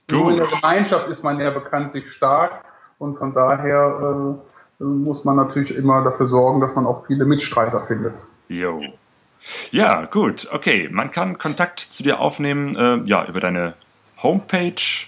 [0.10, 2.64] Nur in der Gemeinschaft ist man ja bekanntlich stark
[3.00, 4.38] und von daher
[4.80, 8.26] äh, muss man natürlich immer dafür sorgen, dass man auch viele Mitstreiter findet.
[8.48, 8.82] Jo.
[9.72, 10.90] Ja, gut, okay.
[10.92, 13.74] Man kann Kontakt zu dir aufnehmen, äh, ja, über deine
[14.22, 15.08] Homepage.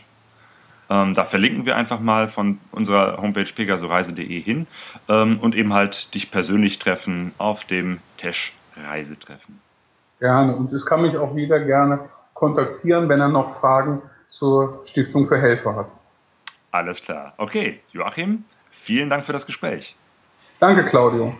[0.89, 4.67] Ähm, da verlinken wir einfach mal von unserer Homepage pegasoreise.de hin
[5.09, 9.59] ähm, und eben halt dich persönlich treffen auf dem Tesch Reisetreffen.
[10.19, 10.55] Gerne.
[10.55, 11.99] Und es kann mich auch jeder gerne
[12.33, 14.01] kontaktieren, wenn er noch Fragen
[14.37, 15.91] zur Stiftung für Helfer hat.
[16.71, 17.33] Alles klar.
[17.37, 19.95] Okay, Joachim, vielen Dank für das Gespräch.
[20.59, 21.35] Danke, Claudio.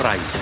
[0.00, 0.40] Reisen.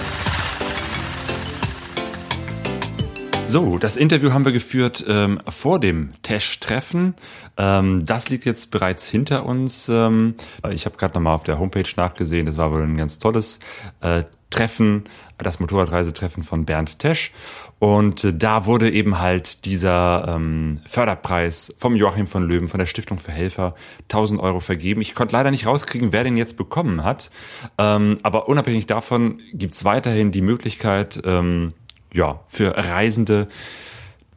[3.47, 7.15] So, das Interview haben wir geführt ähm, vor dem Tesch-Treffen.
[7.59, 9.89] Ähm, das liegt jetzt bereits hinter uns.
[9.89, 10.35] Ähm,
[10.71, 12.47] ich habe gerade nochmal auf der Homepage nachgesehen.
[12.47, 13.61] Das war wohl ein ganz tolles
[14.01, 15.05] äh, Treffen,
[15.39, 17.33] das Motorradreisetreffen von Bernd Tesch.
[17.81, 22.87] Und äh, da wurde eben halt dieser ähm, Förderpreis vom Joachim von Löwen, von der
[22.87, 25.01] Stiftung für Helfer, 1000 Euro vergeben.
[25.01, 27.31] Ich konnte leider nicht rauskriegen, wer den jetzt bekommen hat.
[27.79, 31.73] Ähm, aber unabhängig davon gibt's weiterhin die Möglichkeit, ähm,
[32.13, 33.49] ja, für Reisende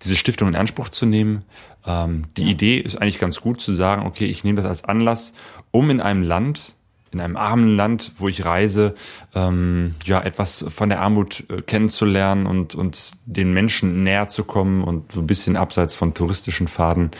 [0.01, 1.43] diese Stiftung in Anspruch zu nehmen.
[1.85, 2.49] Ähm, die ja.
[2.49, 5.33] Idee ist eigentlich ganz gut zu sagen, okay, ich nehme das als Anlass,
[5.71, 6.75] um in einem Land,
[7.15, 8.93] in einem armen Land, wo ich reise,
[9.33, 14.83] ähm, ja, etwas von der Armut äh, kennenzulernen und, und den Menschen näher zu kommen
[14.83, 17.11] und so ein bisschen abseits von touristischen Faden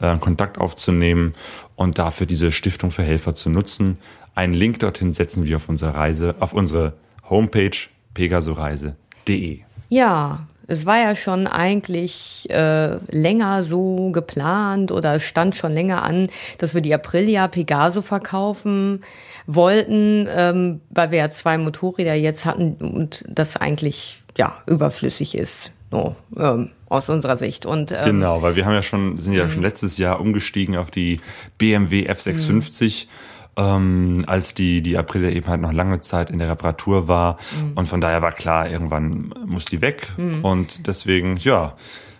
[0.00, 1.34] äh, Kontakt aufzunehmen
[1.76, 3.98] und dafür diese Stiftung für Helfer zu nutzen.
[4.34, 6.94] Einen Link dorthin setzen wir auf unsere Reise, auf unsere
[7.30, 7.76] Homepage
[8.14, 9.60] pegasoreise.de.
[9.88, 16.02] Ja, es war ja schon eigentlich äh, länger so geplant oder es stand schon länger
[16.02, 19.04] an, dass wir die Aprilia Pegaso verkaufen
[19.46, 25.70] wollten, ähm, weil wir ja zwei Motorräder jetzt hatten und das eigentlich ja überflüssig ist.
[25.90, 27.66] So, ähm, aus unserer Sicht.
[27.66, 29.64] Und, ähm, genau, weil wir haben ja schon, sind ja schon mhm.
[29.64, 31.20] letztes Jahr umgestiegen auf die
[31.58, 33.06] BMW F650.
[33.06, 33.10] Mhm
[33.56, 37.38] ähm, als die, die Aprilia eben halt noch lange Zeit in der Reparatur war.
[37.60, 37.72] Mhm.
[37.74, 40.12] Und von daher war klar, irgendwann muss die weg.
[40.16, 40.44] Mhm.
[40.44, 41.74] Und deswegen, ja,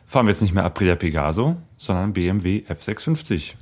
[0.06, 3.54] fahren wir jetzt nicht mehr Aprilia Pegaso, sondern BMW F650.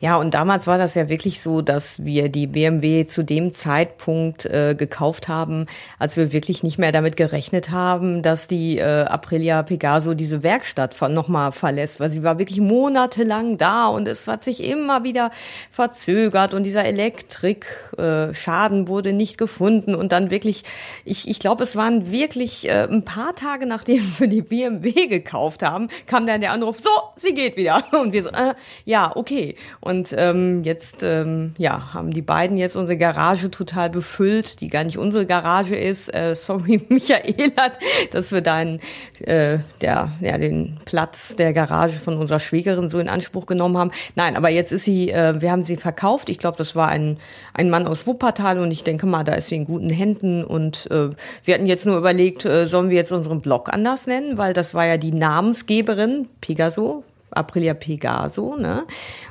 [0.00, 4.46] Ja, und damals war das ja wirklich so, dass wir die BMW zu dem Zeitpunkt
[4.46, 5.66] äh, gekauft haben,
[5.98, 10.94] als wir wirklich nicht mehr damit gerechnet haben, dass die äh, Aprilia Pegaso diese Werkstatt
[10.94, 15.30] von nochmal verlässt, weil sie war wirklich monatelang da und es hat sich immer wieder
[15.70, 20.64] verzögert und dieser Elektrikschaden äh, wurde nicht gefunden und dann wirklich,
[21.04, 25.62] ich, ich glaube, es waren wirklich äh, ein paar Tage nachdem wir die BMW gekauft
[25.62, 27.84] haben, kam dann der Anruf, so, sie geht wieder.
[27.92, 28.54] Und wir so, äh,
[28.84, 29.56] ja, okay.
[29.80, 34.68] Und und ähm, jetzt ähm, ja, haben die beiden jetzt unsere Garage total befüllt, die
[34.68, 36.12] gar nicht unsere Garage ist.
[36.12, 37.72] Äh, sorry, Michaela,
[38.10, 38.80] dass wir deinen,
[39.20, 43.92] äh, der, ja, den Platz der Garage von unserer Schwägerin so in Anspruch genommen haben.
[44.16, 46.28] Nein, aber jetzt ist sie, äh, wir haben sie verkauft.
[46.28, 47.18] Ich glaube, das war ein,
[47.52, 50.42] ein Mann aus Wuppertal und ich denke mal, da ist sie in guten Händen.
[50.42, 51.10] Und äh,
[51.44, 54.74] wir hatten jetzt nur überlegt, äh, sollen wir jetzt unseren Blog anders nennen, weil das
[54.74, 57.04] war ja die Namensgeberin, Pegaso,
[57.36, 58.84] Aprilia Pegaso, ne?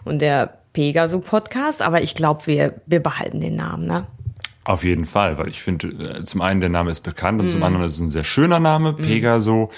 [0.04, 4.08] Und der Pegaso Podcast, aber ich glaube, wir, wir behalten den Namen, ne?
[4.66, 7.50] Auf jeden Fall, weil ich finde, äh, zum einen der Name ist bekannt und mm.
[7.50, 7.64] zum mhm.
[7.64, 8.96] anderen ist es ein sehr schöner Name, mm.
[8.96, 9.72] Pegaso.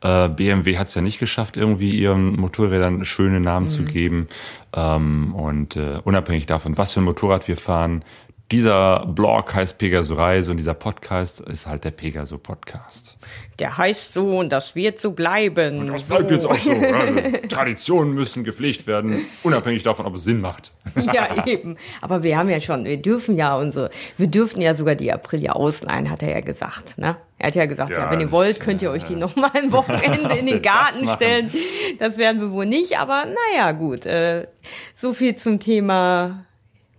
[0.00, 3.68] Äh, BMW hat es ja nicht geschafft, irgendwie ihren Motorrädern schöne Namen mm.
[3.68, 3.86] zu mhm.
[3.88, 4.28] geben.
[4.72, 8.02] Ähm, und äh, unabhängig davon, was für ein Motorrad wir fahren,
[8.50, 13.16] dieser Blog heißt Pegaso Reise und dieser Podcast ist halt der Pegaso Podcast.
[13.60, 15.80] Der heißt so und das wird so bleiben.
[15.80, 16.34] Und das bleibt so.
[16.34, 16.70] jetzt auch so.
[17.00, 20.72] Also, Traditionen müssen gepflegt werden, unabhängig davon, ob es Sinn macht.
[20.96, 21.76] ja, eben.
[22.00, 25.52] Aber wir haben ja schon, wir dürfen ja unsere, wir dürften ja sogar die Aprilia
[25.52, 26.98] ausleihen, hat er ja gesagt.
[26.98, 27.16] Ne?
[27.38, 29.70] Er hat ja gesagt, ja, ja wenn ihr wollt, könnt ihr euch die nochmal ein
[29.70, 31.52] Wochenende in den Garten das stellen.
[31.98, 34.06] Das werden wir wohl nicht, aber naja, gut.
[34.06, 34.48] Äh,
[34.96, 36.44] so viel zum Thema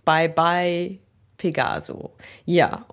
[0.04, 1.01] Bye Bye
[1.42, 2.12] Pegaso.
[2.44, 2.86] Ja.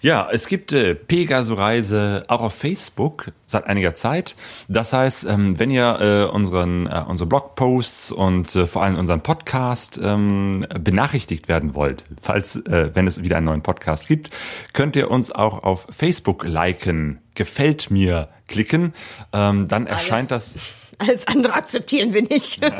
[0.00, 4.36] Ja, es gibt äh, Pegaso-Reise auch auf Facebook seit einiger Zeit.
[4.68, 9.22] Das heißt, ähm, wenn ihr äh, unseren, äh, unsere Blogposts und äh, vor allem unseren
[9.22, 14.30] Podcast ähm, benachrichtigt werden wollt, falls, äh, wenn es wieder einen neuen Podcast gibt,
[14.72, 18.94] könnt ihr uns auch auf Facebook liken, gefällt mir klicken.
[19.32, 20.54] Ähm, dann erscheint Alles.
[20.54, 22.60] das alles andere akzeptieren wir nicht.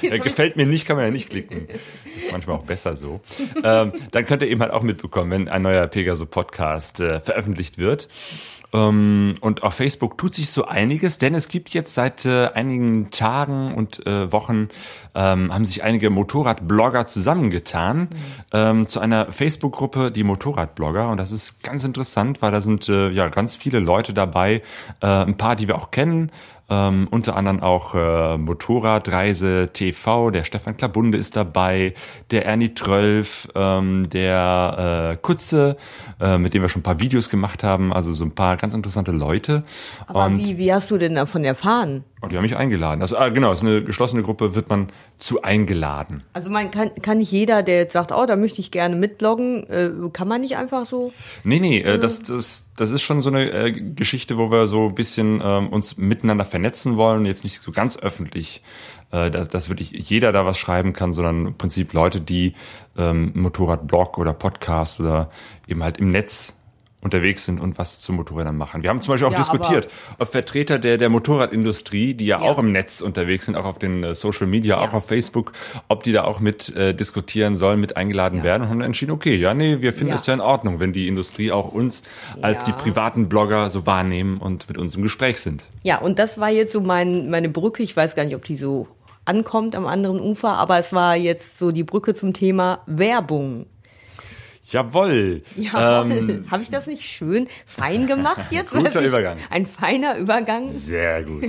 [0.00, 1.68] gefällt mir nicht, kann man ja nicht klicken.
[2.04, 3.20] Das ist manchmal auch besser so.
[3.62, 7.78] Ähm, dann könnt ihr eben halt auch mitbekommen, wenn ein neuer Pegaso Podcast äh, veröffentlicht
[7.78, 8.08] wird.
[8.72, 13.10] Ähm, und auf Facebook tut sich so einiges, denn es gibt jetzt seit äh, einigen
[13.10, 14.68] Tagen und äh, Wochen
[15.14, 18.08] ähm, haben sich einige Motorradblogger zusammengetan mhm.
[18.52, 21.10] ähm, zu einer Facebook-Gruppe, die Motorradblogger.
[21.10, 24.62] Und das ist ganz interessant, weil da sind äh, ja ganz viele Leute dabei,
[25.00, 26.30] äh, ein paar, die wir auch kennen,
[26.68, 31.94] ähm, unter anderem auch äh, Motorradreise TV, der Stefan Klabunde ist dabei,
[32.30, 35.76] der Ernie Trölf, ähm, der äh, Kutze,
[36.20, 38.74] äh, mit dem wir schon ein paar Videos gemacht haben, also so ein paar ganz
[38.74, 39.62] interessante Leute.
[40.06, 42.04] Aber Und, wie, wie hast du denn davon erfahren?
[42.26, 43.02] Oh, die haben mich eingeladen.
[43.02, 46.22] Also, ah, genau, es ist eine geschlossene Gruppe, wird man zu eingeladen.
[46.32, 49.66] Also man kann, kann nicht jeder, der jetzt sagt, oh, da möchte ich gerne mitbloggen,
[49.68, 51.12] äh, kann man nicht einfach so?
[51.44, 54.88] Nee, nee, äh, das, das, das ist schon so eine äh, Geschichte, wo wir so
[54.88, 58.62] ein bisschen ähm, uns miteinander vernetzen wollen, jetzt nicht so ganz öffentlich,
[59.12, 62.54] äh, dass, dass wirklich jeder da was schreiben kann, sondern im Prinzip Leute, die
[62.98, 65.28] ähm, Motorradblog oder Podcast oder
[65.66, 66.54] eben halt im Netz
[67.06, 68.82] unterwegs sind und was zu Motorrädern machen.
[68.82, 69.88] Wir haben zum Beispiel auch Ja, diskutiert,
[70.18, 72.44] ob Vertreter der, der Motorradindustrie, die ja, Ja.
[72.50, 74.98] auch im Netz unterwegs sind, auch auf den äh, Social Media, auch Ja.
[74.98, 75.52] auf Facebook,
[75.88, 79.12] ob die da auch mit äh, diskutieren sollen, mit eingeladen werden und haben dann entschieden,
[79.12, 82.02] okay, ja, nee, wir finden es ja in Ordnung, wenn die Industrie auch uns
[82.42, 85.64] als die privaten Blogger so wahrnehmen und mit uns im Gespräch sind.
[85.82, 87.82] Ja, und das war jetzt so mein, meine Brücke.
[87.82, 88.88] Ich weiß gar nicht, ob die so
[89.24, 93.66] ankommt am anderen Ufer, aber es war jetzt so die Brücke zum Thema Werbung.
[94.68, 95.42] Jawohl.
[95.54, 98.70] Ja, Ähm, habe ich das nicht schön fein gemacht jetzt?
[98.74, 99.38] Guter Übergang.
[99.50, 100.68] Ein feiner Übergang.
[100.68, 101.44] Sehr gut.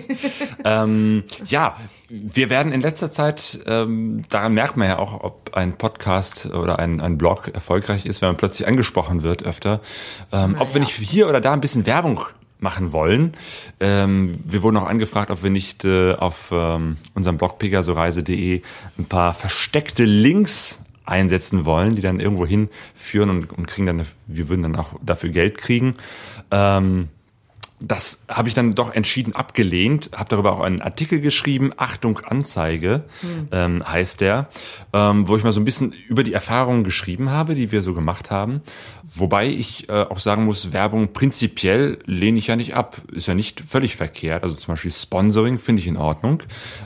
[0.63, 1.78] ähm, ja,
[2.09, 6.78] wir werden in letzter Zeit, ähm, daran merkt man ja auch, ob ein Podcast oder
[6.78, 9.82] ein, ein Blog erfolgreich ist, wenn man plötzlich angesprochen wird öfter.
[10.32, 10.88] Ähm, Ob wir ja.
[10.88, 12.22] nicht hier oder da ein bisschen Werbung
[12.59, 13.34] machen wollen.
[13.80, 18.61] Ähm, wir wurden auch angefragt, ob wir nicht äh, auf ähm, unserem Blog pegasoreise.de
[18.97, 24.49] ein paar versteckte Links einsetzen wollen, die dann irgendwo hinführen und, und kriegen dann, wir
[24.49, 25.95] würden dann auch dafür Geld kriegen.
[26.51, 27.10] Ähm,
[27.80, 33.03] das habe ich dann doch entschieden abgelehnt, habe darüber auch einen Artikel geschrieben, Achtung Anzeige
[33.51, 34.49] ähm, heißt der,
[34.93, 37.93] ähm, wo ich mal so ein bisschen über die Erfahrungen geschrieben habe, die wir so
[37.93, 38.61] gemacht haben.
[39.15, 43.36] Wobei ich äh, auch sagen muss, Werbung prinzipiell lehne ich ja nicht ab, ist ja
[43.36, 44.43] nicht völlig verkehrt.
[44.43, 46.43] Also zum Beispiel Sponsoring finde ich in Ordnung.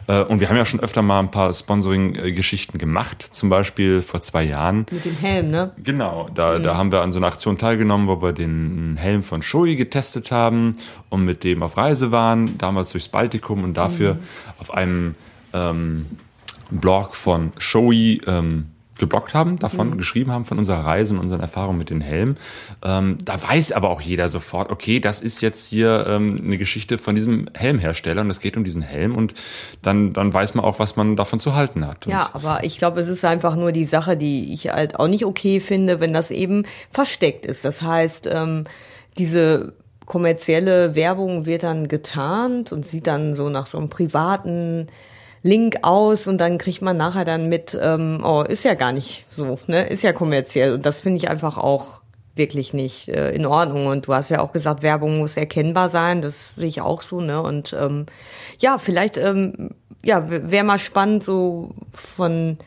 [0.07, 4.21] Äh, und wir haben ja schon öfter mal ein paar Sponsoring-Geschichten gemacht, zum Beispiel vor
[4.21, 4.85] zwei Jahren.
[4.91, 5.71] Mit dem Helm, ne?
[5.81, 9.41] Genau, da, da haben wir an so einer Aktion teilgenommen, wo wir den Helm von
[9.41, 10.75] Shoei getestet haben
[11.09, 14.17] und mit dem auf Reise waren, damals durchs Baltikum und dafür
[14.59, 15.15] auf einem
[15.53, 16.05] ähm,
[16.69, 18.67] Blog von Shoei ähm,
[19.01, 22.38] geblockt haben, davon geschrieben haben, von unserer Reise und unseren Erfahrungen mit den Helmen.
[22.84, 26.97] Ähm, da weiß aber auch jeder sofort, okay, das ist jetzt hier ähm, eine Geschichte
[26.97, 29.34] von diesem Helmhersteller und es geht um diesen Helm und
[29.82, 32.05] dann, dann weiß man auch, was man davon zu halten hat.
[32.05, 35.07] Und Ja, aber ich glaube, es ist einfach nur die Sache, die ich halt auch
[35.07, 37.65] nicht okay finde, wenn das eben versteckt ist.
[37.65, 38.65] Das heißt, ähm,
[39.17, 39.73] diese
[40.12, 44.88] kommerzielle Werbung wird dann getarnt und sieht dann so nach so einem privaten
[45.41, 49.26] Link aus und dann kriegt man nachher dann mit, ähm, oh, ist ja gar nicht
[49.32, 52.01] so, ne, ist ja kommerziell und das finde ich einfach auch
[52.36, 53.88] wirklich nicht äh, in Ordnung.
[53.88, 56.22] Und du hast ja auch gesagt, Werbung muss erkennbar sein.
[56.22, 57.41] Das sehe ich auch so, ne?
[57.41, 58.05] Und ähm,
[58.59, 59.72] ja, vielleicht, ähm,
[60.03, 62.57] ja, wäre mal spannend, so von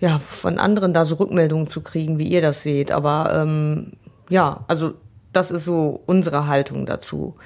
[0.00, 2.92] ja, von anderen da so Rückmeldungen zu kriegen, wie ihr das seht.
[2.92, 3.92] Aber ähm,
[4.28, 4.94] ja, also
[5.32, 7.36] das ist so unsere Haltung dazu.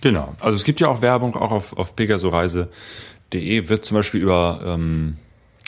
[0.00, 0.34] Genau.
[0.40, 5.16] Also es gibt ja auch Werbung, auch auf, auf pegasoreise.de wird zum Beispiel über ähm,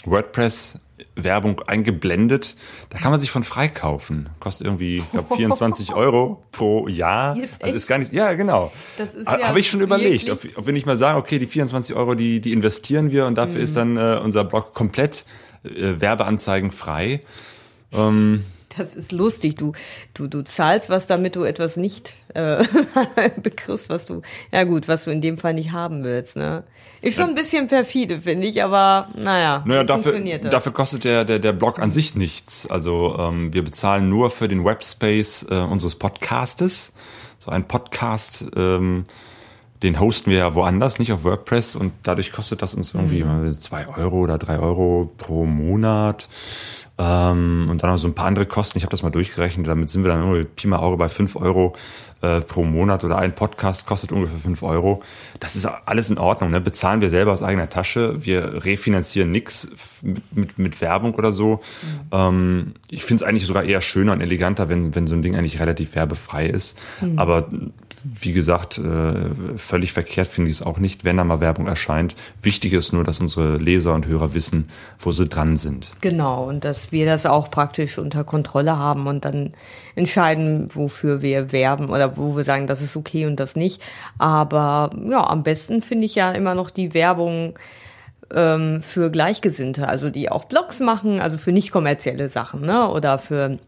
[0.04, 0.78] WordPress
[1.16, 2.54] Werbung eingeblendet.
[2.90, 4.28] Da kann man sich von freikaufen.
[4.38, 7.36] Kostet irgendwie, ich glaube, 24 Euro pro Jahr.
[7.36, 7.74] Jetzt also echt?
[7.74, 8.70] ist gar nicht, ja, genau.
[8.96, 11.38] Das ist Ha- ja Habe ich schon überlegt, ob, ob wir nicht mal sagen, okay,
[11.38, 13.62] die 24 Euro, die, die investieren wir und dafür Mhm.
[13.64, 15.24] ist dann äh, unser Blog komplett
[15.64, 17.20] äh, Werbeanzeigen frei.
[17.92, 18.44] Ähm,
[18.78, 19.56] Das ist lustig.
[19.56, 19.72] Du,
[20.14, 22.64] du, du zahlst was, damit du etwas nicht äh,
[23.42, 24.20] bekriegst, was du,
[24.52, 26.36] ja gut, was du in dem Fall nicht haben willst.
[26.36, 26.62] Ne?
[27.02, 30.50] Ist schon ein bisschen perfide, finde ich, aber naja, Naja, dafür, funktioniert das.
[30.50, 32.68] dafür kostet der, der, der Blog an sich nichts.
[32.70, 36.92] Also ähm, wir bezahlen nur für den Webspace äh, unseres Podcastes.
[37.38, 39.06] So ein Podcast, ähm,
[39.82, 43.56] den hosten wir ja woanders, nicht auf WordPress und dadurch kostet das uns irgendwie mal
[43.56, 46.28] zwei Euro oder drei Euro pro Monat.
[47.00, 48.76] Ähm, und dann noch so ein paar andere Kosten.
[48.76, 49.66] Ich habe das mal durchgerechnet.
[49.66, 51.74] Damit sind wir dann irgendwie Pi mal Auge bei fünf Euro
[52.20, 55.02] äh, pro Monat oder ein Podcast kostet ungefähr fünf Euro.
[55.38, 56.50] Das ist alles in Ordnung.
[56.50, 56.60] Ne?
[56.60, 58.22] Bezahlen wir selber aus eigener Tasche.
[58.22, 59.68] Wir refinanzieren nichts
[60.02, 61.60] mit, mit, mit Werbung oder so.
[62.12, 65.36] Ähm, ich finde es eigentlich sogar eher schöner und eleganter, wenn, wenn so ein Ding
[65.36, 66.78] eigentlich relativ werbefrei ist.
[67.16, 67.48] Aber
[68.02, 72.14] wie gesagt, äh, völlig verkehrt finde ich es auch nicht, wenn da mal Werbung erscheint.
[72.42, 75.90] Wichtig ist nur, dass unsere Leser und Hörer wissen, wo sie dran sind.
[76.00, 79.52] Genau, und dass wir das auch praktisch unter Kontrolle haben und dann
[79.94, 83.82] entscheiden, wofür wir werben oder wo wir sagen, das ist okay und das nicht.
[84.18, 87.54] Aber ja, am besten finde ich ja immer noch die Werbung
[88.34, 92.88] ähm, für Gleichgesinnte, also die auch Blogs machen, also für nicht kommerzielle Sachen, ne?
[92.88, 93.58] Oder für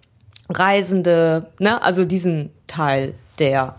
[0.48, 1.82] Reisende, ne?
[1.82, 3.76] Also diesen Teil der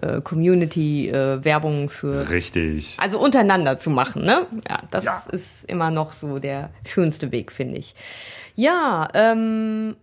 [0.00, 2.96] äh, Community äh, Werbung für Richtig.
[2.98, 4.46] also untereinander zu machen, ne?
[4.68, 5.22] Ja, das Ja.
[5.30, 7.94] ist immer noch so der schönste Weg, finde ich.
[8.54, 9.96] Ja, ähm,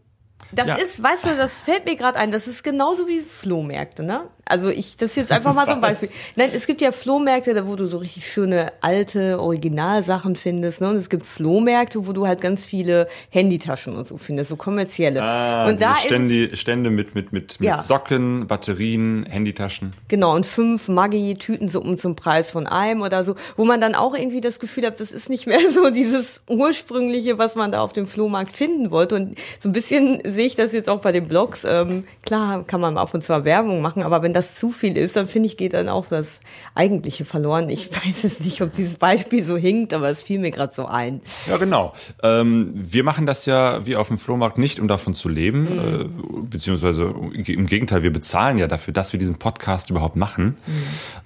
[0.51, 0.75] Das Ja.
[0.75, 4.21] ist, weißt du, das fällt mir gerade ein, das ist genauso wie Flohmärkte, ne?
[4.49, 5.81] Also ich, das ist jetzt einfach mal so ein?
[5.89, 6.09] Beispiel.
[6.35, 10.89] Nein, es gibt ja Flohmärkte, da wo du so richtig schöne alte Originalsachen findest, ne?
[10.89, 15.21] Und es gibt Flohmärkte, wo du halt ganz viele Handytaschen und so findest, so kommerzielle.
[15.21, 17.77] Ah, und da ist es, Stände, Stände mit, mit, mit, mit Ja.
[17.77, 19.91] Socken, Batterien, Handytaschen.
[20.07, 24.41] genau, und fünf Maggi-Tütensuppen zum Preis von einem oder so, wo man dann auch irgendwie
[24.41, 28.07] das Gefühl hat, das ist nicht mehr so dieses ursprüngliche, was man da auf dem
[28.07, 29.15] Flohmarkt finden wollte.
[29.15, 31.65] Und so ein bisschen sehe ich das jetzt auch bei den Blogs.
[31.65, 35.17] Ähm, klar kann man ab und zu Werbung machen, aber wenn das zu viel ist,
[35.17, 36.39] dann finde ich, geht dann auch das
[36.73, 37.69] Eigentliche verloren.
[37.69, 40.85] Ich weiß jetzt nicht, ob dieses Beispiel so hinkt, aber es fiel mir gerade so
[40.85, 41.21] ein.
[41.47, 41.93] Ja, genau.
[42.23, 46.05] Ähm, wir machen das ja wie auf dem Flohmarkt nicht, um davon zu leben, äh,
[46.49, 50.57] beziehungsweise im Gegenteil, wir bezahlen ja dafür, dass wir diesen Podcast überhaupt machen.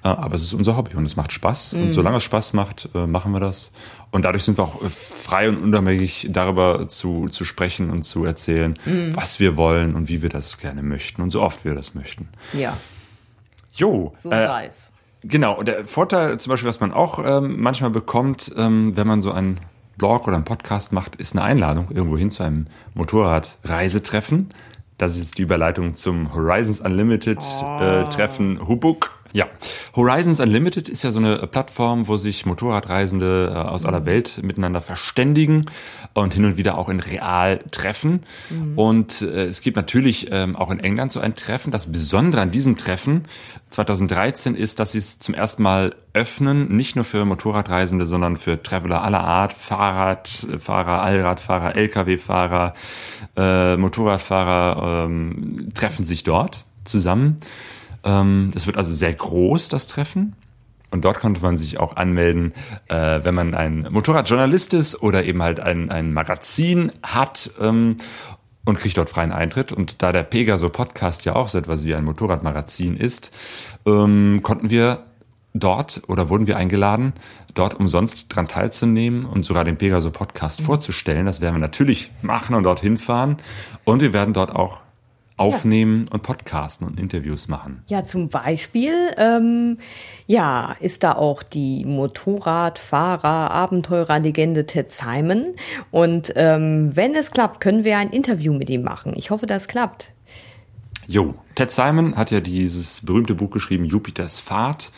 [0.03, 1.73] Äh, aber es ist unser Hobby und es macht Spaß.
[1.73, 3.71] Und solange es Spaß macht, äh, machen wir das.
[4.11, 8.25] Und dadurch sind wir auch äh, frei und unabhängig darüber zu, zu sprechen und zu
[8.25, 8.77] erzählen,
[9.13, 12.29] was wir wollen und wie wir das gerne möchten und so oft wir das möchten.
[12.53, 12.77] Ja,
[13.73, 14.91] Jo, so äh, sei es.
[15.23, 19.21] Genau, und der Vorteil zum Beispiel, was man auch ähm, manchmal bekommt, ähm, wenn man
[19.21, 19.59] so einen
[19.97, 24.49] Blog oder einen Podcast macht, ist eine Einladung irgendwo hin zu einem Motorradreisetreffen.
[24.97, 29.11] Das ist jetzt die Überleitung zum Horizons Unlimited äh, Treffen Hubuk.
[29.33, 29.47] Ja,
[29.95, 34.79] Horizons Unlimited ist ja so eine Plattform, wo sich Motorradreisende äh, aus aller Welt miteinander
[34.79, 35.65] verständigen
[36.13, 38.21] und hin und wieder auch in real treffen.
[38.75, 41.71] Und äh, es gibt natürlich ähm, auch in England so ein Treffen.
[41.71, 43.25] Das Besondere an diesem Treffen
[43.69, 48.61] 2013 ist, dass sie es zum ersten Mal öffnen, nicht nur für Motorradreisende, sondern für
[48.61, 52.75] Traveler aller Art, Fahrradfahrer, Allradfahrer, Lkw-Fahrer,
[53.35, 57.39] äh, Motorradfahrer ähm, treffen sich dort zusammen.
[58.03, 60.35] Ähm, das wird also sehr groß, das Treffen.
[60.93, 62.53] Und dort konnte man sich auch anmelden,
[62.87, 67.97] äh, wenn man ein Motorradjournalist ist oder eben halt ein, ein Magazin hat ähm,
[68.63, 69.71] und kriegt dort freien Eintritt.
[69.71, 73.31] Und da der Pegaso Podcast ja auch so etwas wie ein Motorradmagazin ist,
[73.87, 75.03] ähm, konnten wir
[75.55, 77.13] dort oder wurden wir eingeladen,
[77.55, 81.25] dort umsonst dran teilzunehmen und sogar den Pegaso Podcast vorzustellen.
[81.25, 83.37] Das werden wir natürlich machen und dorthin fahren.
[83.83, 84.83] Und wir werden dort auch
[85.43, 87.83] aufnehmen und podcasten und Interviews machen.
[87.87, 89.77] Ja, zum Beispiel, ähm,
[90.27, 95.55] ja, ist da auch die Motorradfahrer, Abenteurer-Legende Ted Simon.
[95.91, 99.13] Und ähm, wenn es klappt, können wir ein Interview mit ihm machen.
[99.15, 100.13] Ich hoffe, das klappt.
[101.07, 104.91] Jo, Ted Simon hat ja dieses berühmte Buch geschrieben, Jupiters Fahrt,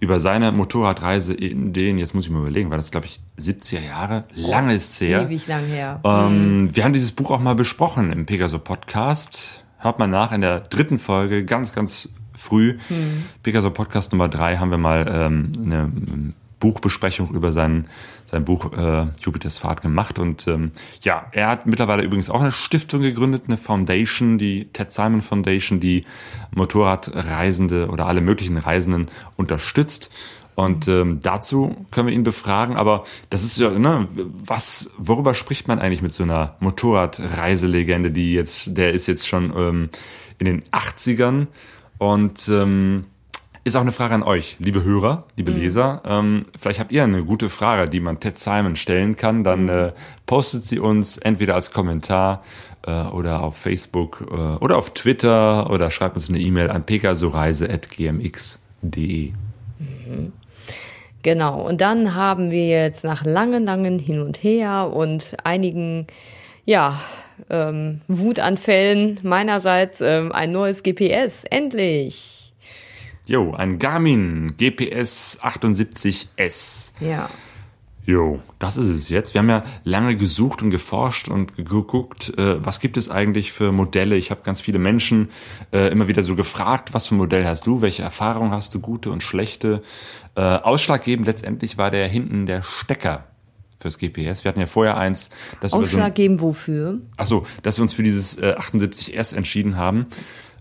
[0.00, 3.80] über seine Motorradreise in den, jetzt muss ich mal überlegen, war das, glaube ich, 70er
[3.80, 4.24] Jahre?
[4.34, 5.22] Lange ist es her.
[5.22, 6.00] Ewig lang her.
[6.04, 9.59] Ähm, Wir haben dieses Buch auch mal besprochen im Pegaso Podcast.
[9.82, 12.78] Hört mal nach in der dritten Folge, ganz, ganz früh.
[13.42, 15.90] Pegaso Podcast Nummer drei haben wir mal ähm, eine
[16.60, 17.86] Buchbesprechung über sein,
[18.26, 20.18] sein Buch äh, Jupiters Fahrt gemacht.
[20.18, 24.92] Und ähm, ja, er hat mittlerweile übrigens auch eine Stiftung gegründet, eine Foundation, die Ted
[24.92, 26.04] Simon Foundation, die
[26.54, 29.06] Motorradreisende oder alle möglichen Reisenden
[29.36, 30.10] unterstützt.
[30.60, 32.76] Und ähm, dazu können wir ihn befragen.
[32.76, 34.06] Aber das ist ja, ne,
[34.44, 39.54] was, worüber spricht man eigentlich mit so einer Motorradreiselegende, die jetzt, der ist jetzt schon
[39.56, 39.88] ähm,
[40.38, 41.46] in den 80ern
[41.96, 43.06] und ähm,
[43.64, 46.02] ist auch eine Frage an euch, liebe Hörer, liebe Leser.
[46.04, 49.42] Ähm, vielleicht habt ihr eine gute Frage, die man Ted Simon stellen kann.
[49.42, 49.92] Dann äh,
[50.26, 52.44] postet sie uns entweder als Kommentar
[52.86, 59.32] äh, oder auf Facebook äh, oder auf Twitter oder schreibt uns eine E-Mail an pekasoreise.gmx.de.
[61.22, 61.60] Genau.
[61.60, 66.06] Und dann haben wir jetzt nach langen, langen Hin und Her und einigen,
[66.64, 67.00] ja,
[67.48, 71.44] ähm, Wutanfällen meinerseits ähm, ein neues GPS.
[71.44, 72.52] Endlich.
[73.26, 76.92] Jo, ein Garmin GPS 78S.
[77.00, 77.30] Ja.
[78.10, 79.34] Jo, das ist es jetzt.
[79.34, 83.70] Wir haben ja lange gesucht und geforscht und geguckt, äh, was gibt es eigentlich für
[83.70, 84.16] Modelle.
[84.16, 85.28] Ich habe ganz viele Menschen
[85.72, 88.80] äh, immer wieder so gefragt, was für ein Modell hast du, welche Erfahrungen hast du,
[88.80, 89.82] gute und schlechte.
[90.34, 93.26] Äh, ausschlaggebend letztendlich war der hinten der Stecker
[93.78, 94.42] fürs GPS.
[94.42, 95.30] Wir hatten ja vorher eins,
[95.60, 96.98] das über so Ausschlaggebend wofür?
[97.16, 100.06] ach so, dass wir uns für dieses äh, 78S entschieden haben,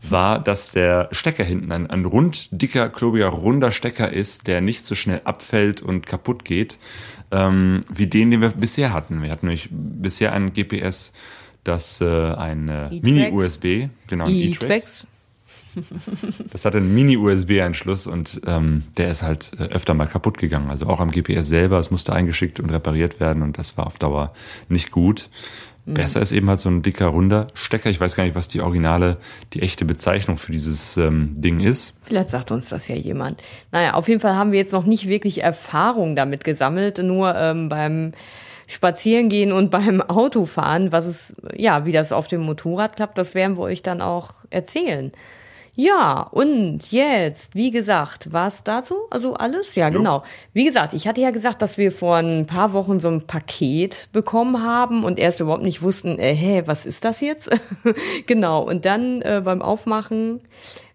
[0.08, 4.86] war, dass der Stecker hinten ein, ein rund, dicker, klobiger, runder Stecker ist, der nicht
[4.86, 6.78] so schnell abfällt und kaputt geht,
[7.32, 9.22] ähm, wie den, den wir bisher hatten.
[9.22, 11.14] Wir hatten nämlich bisher ein GPS,
[11.64, 12.90] das äh, ein äh.
[13.02, 14.64] Mini-USB, genau, ein E-Trax.
[14.68, 15.08] E-Trax.
[16.52, 20.70] Das hat einen Mini-USB-Anschluss und ähm, der ist halt äh, öfter mal kaputt gegangen.
[20.70, 23.98] Also auch am GPS selber, es musste eingeschickt und repariert werden und das war auf
[23.98, 24.34] Dauer
[24.68, 25.30] nicht gut.
[25.86, 27.90] Besser ist eben halt so ein dicker, runder Stecker.
[27.90, 29.18] Ich weiß gar nicht, was die originale,
[29.54, 31.98] die echte Bezeichnung für dieses ähm, Ding ist.
[32.04, 33.42] Vielleicht sagt uns das ja jemand.
[33.72, 37.70] Naja, auf jeden Fall haben wir jetzt noch nicht wirklich Erfahrung damit gesammelt, nur ähm,
[37.70, 38.12] beim
[38.68, 43.34] spazieren gehen und beim Autofahren, was es, ja, wie das auf dem Motorrad klappt, das
[43.34, 45.12] werden wir euch dann auch erzählen.
[45.76, 48.96] Ja, und jetzt, wie gesagt, was dazu?
[49.10, 49.76] Also alles?
[49.76, 50.24] Ja, genau.
[50.54, 54.10] Wie gesagt, ich hatte ja gesagt, dass wir vor ein paar Wochen so ein Paket
[54.12, 57.50] bekommen haben und erst überhaupt nicht wussten, äh, hä, was ist das jetzt?
[58.28, 58.62] genau.
[58.62, 60.42] Und dann äh, beim Aufmachen,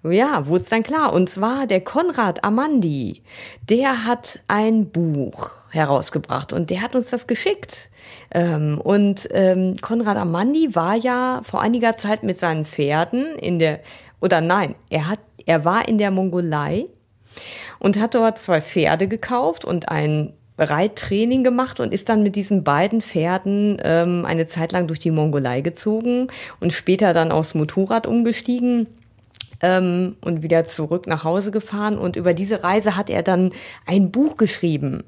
[0.02, 1.12] ja, wurde es dann klar.
[1.12, 3.22] Und zwar der Konrad Amandi,
[3.68, 7.88] der hat ein Buch herausgebracht und der hat uns das geschickt.
[8.30, 13.80] Ähm, und ähm, Konrad Amandi war ja vor einiger Zeit mit seinen Pferden in der
[14.24, 16.86] oder nein, er hat, er war in der Mongolei
[17.78, 22.64] und hat dort zwei Pferde gekauft und ein Reittraining gemacht und ist dann mit diesen
[22.64, 28.06] beiden Pferden ähm, eine Zeit lang durch die Mongolei gezogen und später dann aufs Motorrad
[28.06, 28.86] umgestiegen
[29.60, 31.98] ähm, und wieder zurück nach Hause gefahren.
[31.98, 33.50] Und über diese Reise hat er dann
[33.84, 35.04] ein Buch geschrieben.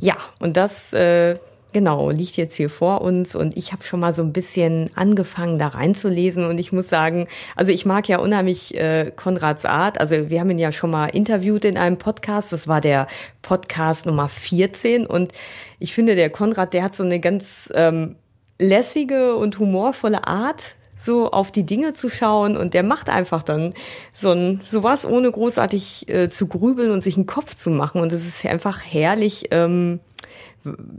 [0.00, 1.38] Ja, und das äh,
[1.72, 5.56] Genau, liegt jetzt hier vor uns und ich habe schon mal so ein bisschen angefangen,
[5.58, 10.00] da reinzulesen und ich muss sagen, also ich mag ja unheimlich äh, Konrads Art.
[10.00, 12.52] Also wir haben ihn ja schon mal interviewt in einem Podcast.
[12.52, 13.06] Das war der
[13.42, 15.32] Podcast Nummer 14 und
[15.78, 18.16] ich finde, der Konrad, der hat so eine ganz ähm,
[18.58, 23.74] lässige und humorvolle Art, so auf die Dinge zu schauen und der macht einfach dann
[24.12, 28.12] so ein sowas ohne großartig äh, zu grübeln und sich einen Kopf zu machen und
[28.12, 30.00] es ist einfach herrlich ähm,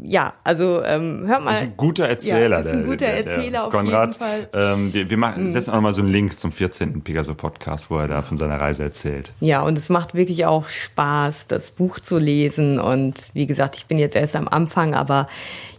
[0.04, 1.52] ja, also ähm, hört mal.
[1.52, 2.58] Das ist ein guter Erzähler.
[2.58, 4.16] Ja, ist ein guter der, der, Erzähler der auf Konrad.
[4.16, 4.50] jeden Fall.
[4.54, 5.52] Ähm, wir wir machen, mhm.
[5.52, 7.02] setzen auch mal so einen Link zum 14.
[7.04, 9.34] Pegaso Podcast, wo er da von seiner Reise erzählt.
[9.40, 12.80] Ja, und es macht wirklich auch Spaß, das Buch zu lesen.
[12.80, 15.28] Und wie gesagt, ich bin jetzt erst am Anfang, aber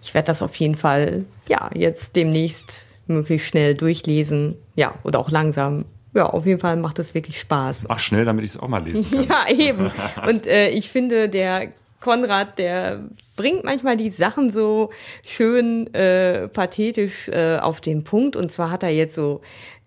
[0.00, 4.56] ich werde das auf jeden Fall, ja, jetzt demnächst möglichst schnell durchlesen.
[4.76, 7.86] Ja, oder auch langsam ja, auf jeden Fall macht es wirklich Spaß.
[7.88, 9.28] Ach, schnell, damit ich es auch mal lesen kann.
[9.28, 9.90] ja, eben.
[10.28, 11.68] Und äh, ich finde, der
[12.03, 13.00] Konrad, der
[13.36, 14.90] bringt manchmal die Sachen so
[15.22, 18.36] schön äh, pathetisch äh, auf den Punkt.
[18.36, 19.40] Und zwar hat er jetzt so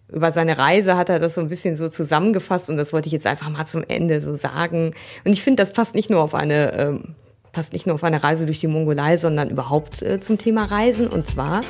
[0.07, 3.13] über seine Reise hat er das so ein bisschen so zusammengefasst und das wollte ich
[3.13, 4.93] jetzt einfach mal zum Ende so sagen.
[5.23, 7.15] Und ich finde, das passt nicht nur auf eine ähm,
[7.51, 11.07] passt nicht nur auf eine Reise durch die Mongolei, sondern überhaupt äh, zum Thema Reisen.
[11.07, 11.61] Und zwar,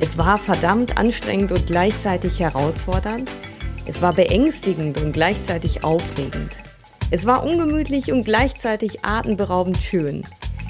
[0.00, 3.28] es war verdammt anstrengend und gleichzeitig herausfordernd.
[3.86, 6.69] Es war beängstigend und gleichzeitig aufregend.
[7.12, 10.22] Es war ungemütlich und gleichzeitig atemberaubend schön.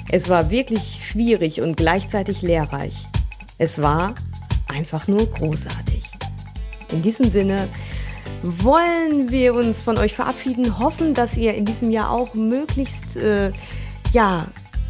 [0.09, 2.95] Es war wirklich schwierig und gleichzeitig lehrreich.
[3.59, 4.15] Es war
[4.67, 6.03] einfach nur großartig.
[6.91, 7.69] In diesem Sinne
[8.41, 13.51] wollen wir uns von euch verabschieden, hoffen, dass ihr in diesem Jahr auch möglichst äh,
[14.11, 14.47] ja,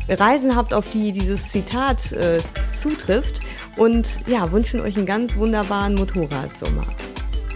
[0.07, 2.39] Reisen habt, auf die dieses Zitat äh,
[2.77, 3.41] zutrifft
[3.75, 6.87] und ja, wünschen euch einen ganz wunderbaren Motorradsommer.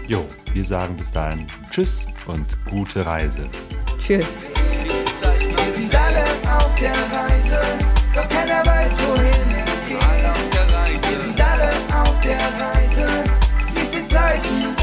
[0.06, 0.22] Jo,
[0.52, 3.46] wir sagen bis dahin Tschüss und gute Reise.
[4.06, 4.22] Tschüss.
[4.22, 6.22] Wir sind alle
[6.58, 7.60] auf der Reise,
[8.14, 10.00] doch keiner weiß, wohin es geht.
[11.10, 13.24] Wir sind alle auf der Reise,
[13.74, 14.76] lies die Zeichen.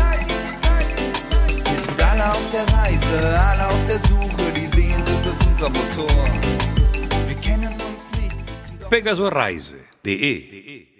[1.71, 6.25] Wir sind alle auf der Reise, alle auf der Suche, die Sehnsucht ist unser Motor.
[7.25, 8.35] Wir kennen uns nicht.
[8.89, 10.92] Pegasoreise.de